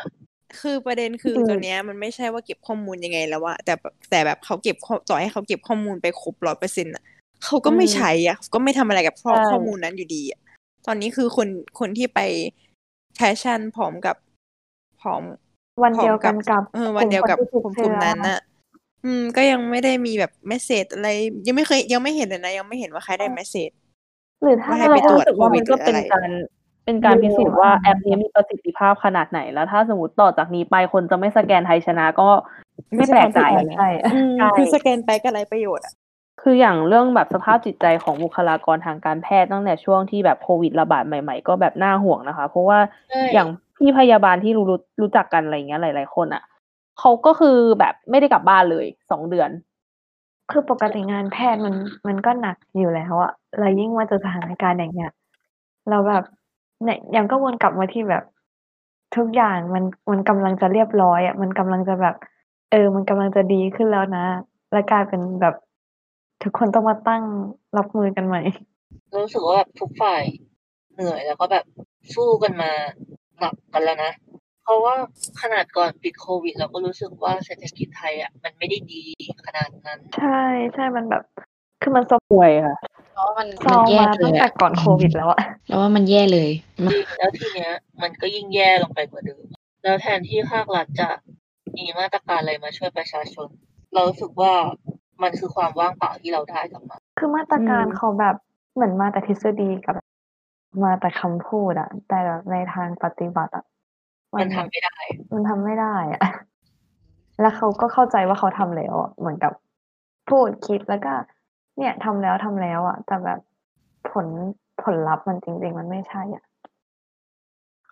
[0.62, 7.04] คือประเด็นคืออืมตัวเนี้ยมันไม่ใช่ว่าเก็บข้อมูลยังไงแล้วอะแต่แบบแต่แบบเขาเก็บข้อต่อให้เขาเก็บข้อมูลไปครบร้อยเปอร์เซ็นต์อะ
[7.46, 10.40] เขาก็ไม่อืมใช้อะเขาก็ไม่ทำอะไรกับข้อใช่ข้อมูลนั้นอยู่ดีอะ
[10.86, 11.48] ตอนนี้คือคน
[11.80, 12.20] คนที่ไป
[13.16, 14.16] แฟชั่นพร้อมกับ
[15.02, 15.24] พร้อม
[15.84, 18.40] วันเดียวกันกับเออวันเดียวกับกกลุ่ลุ่มมคนที่ติดกลุ่มเชื้อนั้นน่ะ
[19.06, 21.10] อืม ก็ยังไม่ได้มีแบบเมสเซจอะไร
[21.48, 23.70] ยังไม่เคยยังไม่เห็นเลยนะ ยังไม่เห็นว่าใครได้เมสเซจ
[24.44, 26.30] หรือถ้าว่าให้เราไปตรวจรู้สึกว่ามันก็โควิดหรือเป็นอะไรการ
[26.86, 32.28] เป็นการพิสูจน์ว่าแอปนี้มีประสิทธิภาพขนาดไหนแล้วถ้าสมมติต่อจากนี้ไปคนจะไม่สแกนไทยชนะก็
[32.96, 35.94] ไม่แปลกใจไม่ใช่ความผิดอะไรใช่อืมใช่คือสแกนไปก็ไรประโยชน์อะ
[36.42, 42.80] คืออย่างเรื่องแบบสภาพจิตใจของบุคลากรทางการแพทย์ตั้งแต่ช่วงที่แบบโควิดระบาดใหม่ ๆ ก็แบบน่าห่วงนะคะ เพราะว่า
[43.10, 46.44] ใช่อย่างพี่พยาบาลที่รู้รู้รู้จักกันอะไรเงี้ยหลาย ๆ คนอะ
[47.00, 49.50] เขาก็คือแบบไม่ได้กลับบ้านเลยสองเดือน
[50.52, 51.76] คือปกติงานแพทย์มัน
[52.08, 55.12] มันก็หนักอยู่แล้วอะแล้วยิ่งมาเจอสถานการณ์อย่างเงี้ย
[55.90, 56.24] เราแบบ
[56.84, 58.24] เนี่ยยังก็วนกลับมาที่แบบ
[59.16, 62.16] ทุกอย่างมันมันกำลังจะเรียบร้อยอะมันกำลังจะแบบ
[62.72, 64.26] เออ มันกำลังจะดีขึ้นแล้วนะ
[64.72, 65.56] แล้วกลายเป็นแบบ
[66.44, 67.24] ทุกคนต้องมาตั้ง
[67.78, 68.42] รับมือกันใหม่
[69.16, 70.24] รู้สึกว่าแบบทุกฝ่าย
[70.94, 71.66] เหนื่อยแล้วก็แบบ
[72.14, 72.72] สู้กันมา
[73.40, 74.12] หนักกันแล้วนะ
[74.66, 74.96] เพราะว่า
[75.42, 79.04] ขนาดก่อนปิดโควิด เราก็รู้สึกว่าเศรษฐกิจไทยอะมันไม่ได้ดี
[79.46, 80.42] ขนาดนั้น ใช่
[80.74, 81.24] ใช่มันแบบ
[81.82, 82.78] คือมันซบป่วยค่ะ
[83.14, 86.50] เพราะว่ามันซมันองแย่มาเลตั้งยแต่อะก่อนโควิดแล้วอะแล้วว่ามันแย่เลย
[86.92, 89.44] จริงแล้วทีเนี้ย มันก็ยิ่งแย่ลงไปกว่าเดิม
[89.84, 91.10] แล้วแทนที่ภาครัฐจะ
[91.78, 93.48] มีมาตรการอะไรมาช่วยประชาชน
[93.94, 94.54] เรารู้สึกว่า
[95.24, 98.36] มันคือความว่างเปล่าที่เราได้กลับมาคือมาตรการอืมเขาแบบ
[98.76, 99.96] เหมือนมาแต่ทฤษฎีกับ
[100.84, 103.66] มาแต่คำพูดอะแต่แบบในทางปฏิบัติอะ
[104.38, 104.98] มันทำไม่ได้
[105.34, 106.22] มันทำไม่ได้อะ
[107.42, 109.54] แล้วเขาก็เข้าใจว่าเขาทำแล้วอะเหมือนกับ
[110.30, 111.14] พูดคิดแล้วก็
[111.78, 113.40] เนี่ยทำแล้วทำแล้วอะแต่แบบ
[114.12, 114.28] ผล
[114.84, 116.44] ผลลัพธ์มันจริง ๆ มันไม่ใช่อะ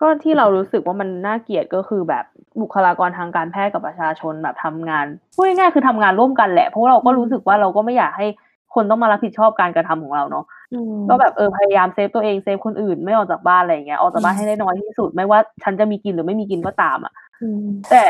[0.00, 2.24] ก็ที่เรารู้สึกว่ามันน่าเกลียดก็คือแบบ
[2.60, 8.26] บุคลากรทางการแพทย์กับประชาชนแบบทำงานพูดง่ายๆคือทำงานร่วมกันแหละเพราะว่าเราก็รู้สึกว่าเราก็ไม่อยากให้
[8.74, 10.63] คนต้องมารับผิดชอบการกระทำของเราเนาะอืม
[11.10, 17.12] ก็แบบเออพยายาม save ตัวเอง save คนอื่นไม่ออกจากบ้านอะไรอย่างเงี้ยออกจากบ้านให้ได้น้อยที่สุด ไม่ว่าฉันจะมีกินหรือไม่มีกินก็ตามอะ
[17.42, 18.04] อืมแต่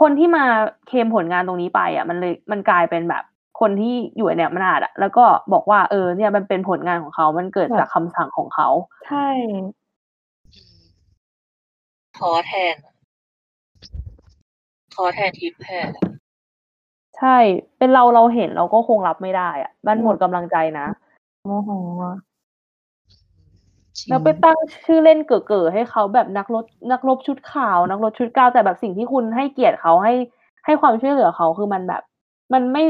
[0.00, 0.44] คนที่มา
[0.88, 3.24] เคลมผลงานตรงนี้ไปอะ มันเลยมันกลายเป็นแบบ
[3.60, 8.68] คนที่อยู่ในอำนาจอะ แล้วก็บอกว่าเออ เนี่ยมันเป็นผลงานของเขา มันเกิดจากคำสั่งของเขา
[9.06, 9.28] ใช่
[12.18, 12.94] ท้อแทนอะ
[14.94, 16.04] ท้อแทนทีมแพทย์อะ
[17.18, 17.36] ใช่
[17.78, 20.86] เป็นเราเราเห็นเราก็คงรับไม่ได้อะมันหมดกำลังใจนะ
[21.46, 21.70] โมโห
[22.02, 22.16] อะ
[24.08, 30.14] แล้วไปตั้งชื่อเล่นเก๋อๆให้เขาแบบนักรบนักรบชุดขาว นักรบชุดกาวแต่แบบสิ่งที่คุณให้เกียรติเขาให้
[30.64, 32.02] ให้ความช่วยเหลือเขาคือมันแบบ
[32.52, 32.82] มันไม่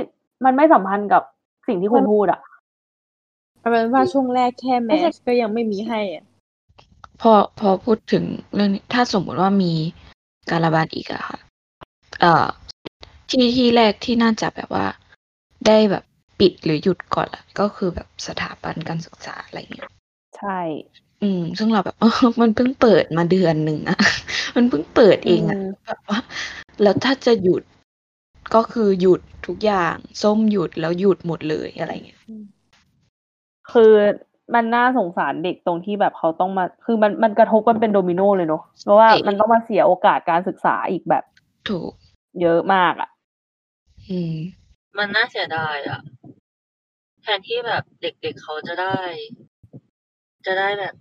[0.44, 1.22] มันไม่สัมพันธ์กับ
[1.68, 2.40] สิ่งที่คุณพูดอะ
[3.60, 6.24] เอาเป็นว่าช่วงแรกแค่แมสก็ยังไม่มีให้อะ
[7.20, 9.72] พอพอพูดถึงเรื่องนี้ถ้าสมมุติว่ามี
[10.50, 11.38] การระบาดอีกอะค่ะ
[12.20, 12.46] เอ่อ
[13.32, 14.86] ที่ที่แรกที่น่าจะแบบว่า
[15.66, 16.04] ได้แบบ
[16.40, 19.90] ปิดหรือหยุดก่อนอะก็คือแบบสถาบันการศึกษาอะไรเงี้ย
[20.36, 20.60] ใช่
[21.22, 21.96] อืม ซึ่งเราแบบ
[22.40, 23.98] มันเพิ่งเปิดมาเดือนหนึ่งอะ
[24.56, 26.18] มันเพิ่งเปิดเองอะอืมแบบว่า
[26.82, 27.62] แล้วถ้าจะหยุด
[28.54, 32.20] ก็คือหยุดทุกอย่างส้มหยุดแล้วหยุดหมดเลยอะไรเงี้ย
[33.72, 33.92] คือ
[34.54, 41.24] มันน่าสงสารเด็กตรงที่แบบเขาต้องมา คือมันมันกระทบกันเป็นโดมิโนเลยเนาะเพราะว่าใช่มันต้องมาเสียโอกาสการศึกษาอีกแบบ
[41.68, 41.92] ถูก
[42.40, 43.10] เยอะมากอะ
[44.08, 44.34] อืม
[44.98, 46.00] มันน่าเสียดายอะ
[47.22, 48.96] แทนที่แบบเด็ก ๆ เขาจะได้
[50.46, 50.94] จะได้แบบ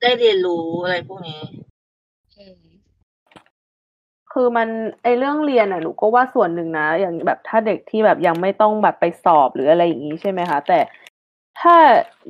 [0.00, 1.42] ได้เรียนรู้อะไรพวกนี้
[4.32, 4.68] คือมัน
[5.02, 10.78] ไอเรื่องเรียนอะหนูก็ว่าส่วนหนึ่งนะ อย่างแบบถ้าเด็กที่แบบยังไม่ต้องแบบไปสอบหรืออะไรอย่างนี้ใช่ไหมคะ แต่
[11.60, 11.76] ถ้า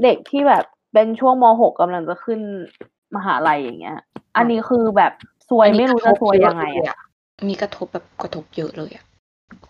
[0.02, 2.40] เด็กที่แบบเป็นช่วงมหกกำลังจะขึ้น
[3.16, 3.98] มหาลัยอย่างเงี้ย
[4.36, 5.12] อันนี้คือแบบ
[5.48, 6.98] ซวยไม่รู้จะซวยยังไงอะ
[7.48, 9.04] มีกระทบแบบกระทบเยอะเลยอะ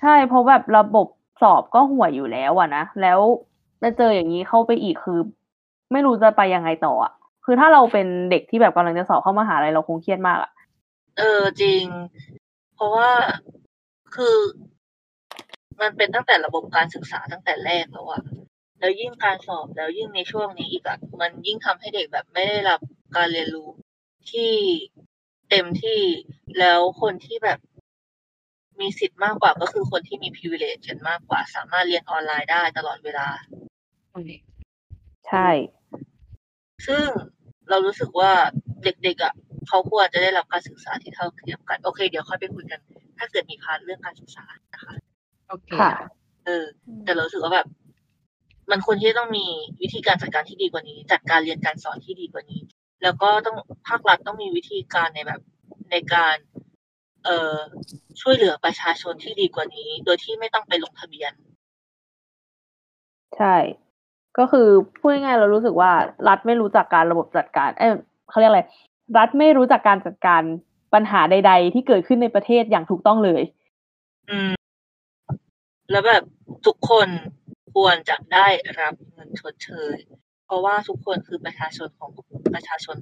[0.01, 1.07] ใช่เพราะแบบระบบ
[1.43, 3.19] สอบก็ห่วยอยู่แล้วอะนะแล้ว
[3.83, 5.21] มาเจออย่างนี้เข้าไปอีกคือ
[5.93, 7.13] ไม่รู้จะไปยังไงต่ออะ
[7.45, 10.53] คือถ้าเราเป็นเด็กที่แบบกำลังจะสอบเข้ามหาลัยเราคงเครียดมากอะ
[11.19, 11.85] เออจริง
[12.75, 13.11] เพราะว่า
[14.15, 14.37] คือ
[15.81, 18.23] มันเป็นตั้งแต่ระบบการศึกษาตั้งแต่แรกแล้วอะ
[18.81, 22.81] แล้วยิ่งการสอบแล้วยิ่งในช่วงนี้อีกอะมันยิ่งทำให้เด็กแบบไม่ได้รับ
[23.17, 23.69] การเรียนรู้
[24.31, 24.53] ที่
[25.51, 26.01] เต็มที่
[26.59, 27.59] แล้วคนที่แบบ
[28.81, 33.29] มีสิทธิ์มากกว่าก็คือคนที่มี privilege กันมากกว่า สามารถเรียนออนไลน์ได้ตลอดเวลา
[35.29, 35.49] ใช่
[36.87, 37.07] ซึ่ง
[37.69, 38.33] เรารู้สึกว่า
[38.85, 39.35] เด็กๆอะ
[39.69, 42.81] เขาควรจะได้รับการศึกษาที่เท่าเทียมกัน โอเค เดี๋ยวค่อยไปคุยกัน
[43.19, 44.95] ถ้าเกิดมีพาร์ทเรื่องการศึกษานะคะ
[45.49, 45.93] โอเคค่ะ
[46.47, 46.65] เออ
[47.05, 47.67] แต่เรารู้สึกว่าแบบ
[48.71, 49.47] มันควรที่จะต้องมี
[49.83, 52.61] วิธีการจัดการที่ดีกว่านี้ จัดการเรียนการสอนที่ดีกว่านี้
[53.03, 53.57] แล้วก็ต้อง
[53.89, 55.41] ภาครัฐต้องมีวิธีการในแบบ
[55.91, 56.37] ในการ
[57.25, 57.57] เอ่อ
[58.21, 61.33] ช่วยเหลือประชาชนที่ดีกว่านี้ โดยที่ไม่ต้องไปลงทะเบียน
[63.37, 63.57] ใช่
[64.39, 65.93] ก็คือพูดง่ายๆเรารู้สึกว่า
[66.29, 67.93] รัฐไม่รู้จักการระบบจัดการ เอ้ย
[68.31, 68.63] เขาเรียกอะไร
[69.19, 70.43] รัฐไม่รู้จักการจัดการ
[70.95, 73.43] ปัญหาใด ๆ ที่เกิดขึ้นในประเทศอย่างถูกต้องเลย
[74.31, 74.53] อืม
[75.91, 76.23] แล้วแบบ
[76.67, 77.09] ทุกคน
[77.75, 78.47] ควรจะได้
[78.81, 79.97] รับเงินชดเชย
[80.51, 82.11] เพราะว่าทุกคนคือประชาชนของ
[82.55, 82.97] ประชาชน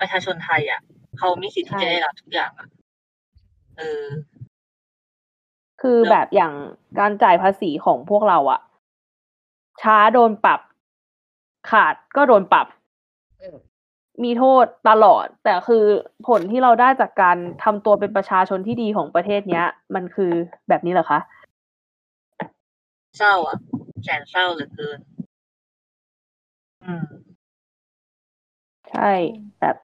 [0.00, 0.80] ประชาชนไทยอะ
[1.18, 2.68] เขามีสิทธิ์ที่ใช่จะได้รับทุกอย่างอะ
[3.78, 4.06] เออ
[5.80, 6.52] คือแล้วแบบอย่าง
[6.98, 8.60] การจ่ายภาษีของพวกเราอะ
[9.82, 10.60] ช้าโดนปรับ
[11.70, 12.66] ขาดก็โดนปรับ
[14.24, 15.84] มีโทษตลอด แต่คือ
[16.28, 20.32] ผลที่เราได้จากการทำตัวเป็นประชาชนที่ดีของประเทศเนี้ย มันคือ
[20.68, 21.20] แบบนี้เหรอคะ
[23.18, 23.56] เศร้าอะ
[24.04, 24.98] แสนเศร้าเหลือเกิน
[26.84, 27.04] อืม
[28.90, 29.10] ใช่
[29.60, 29.76] แบบ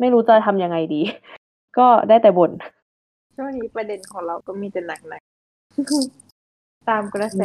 [0.00, 1.00] ไม่รู้จะทำยังไงดี
[1.78, 2.50] ก็ได้แต่บ่น
[3.36, 7.42] ช่วงนี้ประเด็นของเราก็มีแต่หนักๆ ตามกระแส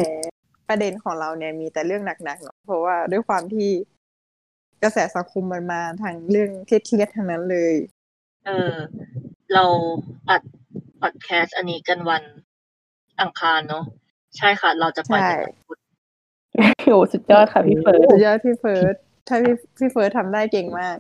[0.70, 3.70] ประเด็นของเราเนี่ยมีแต่เรื่องหนักๆเนาะเพราะว่าด้วยความที่
[4.84, 7.76] กระแสสังคมมันมาทางเรื่องเครียดๆทั้งนั้นเลย
[8.46, 8.74] เออ
[9.54, 9.64] เรา
[10.30, 10.42] อัด
[11.02, 12.24] พอดแคสต์อันนี้กันวัน
[13.22, 13.84] อังคารเนาะ
[14.38, 15.79] ใช่ค่ะ เราจะปล่อยกันวันพุธ
[16.92, 18.96] โอ้สุดยอดค่ะพี่เฟิร์สสุดยอดพี่เฟิร์ส
[19.28, 20.98] ถ้าพี่พี่เฟิร์สทำได้เก่งมาก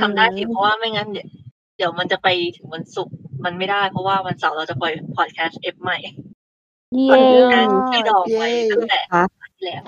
[0.00, 1.28] ทำได้สิเพราะว่าไม่งั้น เดี๋ยว
[1.76, 5.98] เดี๋ยวมันจะไปถึงวันศุกร์มันไม่ได้ เพราะว่าวันเสาร์เราจะปล่อยพอดแคสต์ EP ใหม่
[6.94, 9.84] เย้พอดแคสต์ที่ดองไว้เย้ตั้งแต่คราวที่แล้ว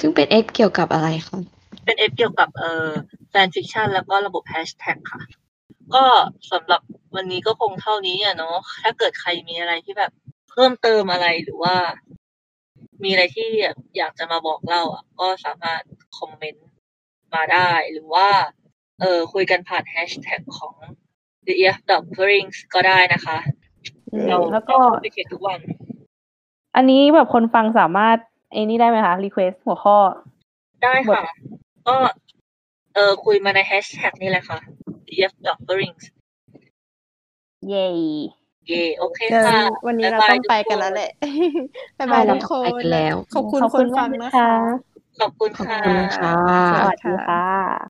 [0.00, 1.40] ซึ่งเป็น EP เกี่ยวกับอะไรคะ
[1.84, 2.88] เป็น EP เกี่ยวกับเอ่อ
[3.30, 5.22] fan fiction แล้วก็ระบบแฮชแท็กค่ะ
[5.94, 6.04] ก็
[6.52, 6.82] สำหรับ
[7.14, 10.12] วันนี้ก็คงเท่านี้อะเนาะถ้าเกิดใครมีอะไรที่แบบ
[10.50, 11.76] เพิ่มเติมอะไรหรือว่า
[13.02, 13.48] มีอะไรที่
[13.96, 15.82] อยากจะมาบอกเล่าอะ ก็สามารถ
[16.18, 16.68] คอมเมนต์
[17.34, 18.28] มาได้หรือว่า
[19.00, 20.74] เออคุยกันผ่านแฮชแท็กของ
[21.46, 23.38] the e f d o g f e r i n g s ก็ได้นะคะ
[24.28, 25.58] เราแล้วก็ไปเช็คทุกวัน
[26.76, 28.16] อันนี้แบบคนฟังสามารถ
[28.52, 29.98] ไอ้นี่ได้ไหมคะ request หัวข้อ
[30.82, 31.22] ได้ค่ะ
[31.88, 31.96] ก็
[32.94, 34.58] เออคุยมาในแฮชแท็กนี่แหละค่ะ
[35.06, 36.04] the e f d o g f e r i n g s
[37.68, 37.88] เย้
[38.68, 41.10] เย่โอเคเดี๋ยวค่ะ วันนี้เราบ๊ายบายต้องไปกันแล้วแหละ
[41.98, 44.50] บ๊ายบายเราทุกต้องคไปนกันแล้ว ขอบคุณขอบคคุนณฟังมากนะนะคะคะ
[45.18, 46.34] ขอบคุณขอบค่ะคุณค่ะ
[46.70, 47.87] สวัสดีค่ะ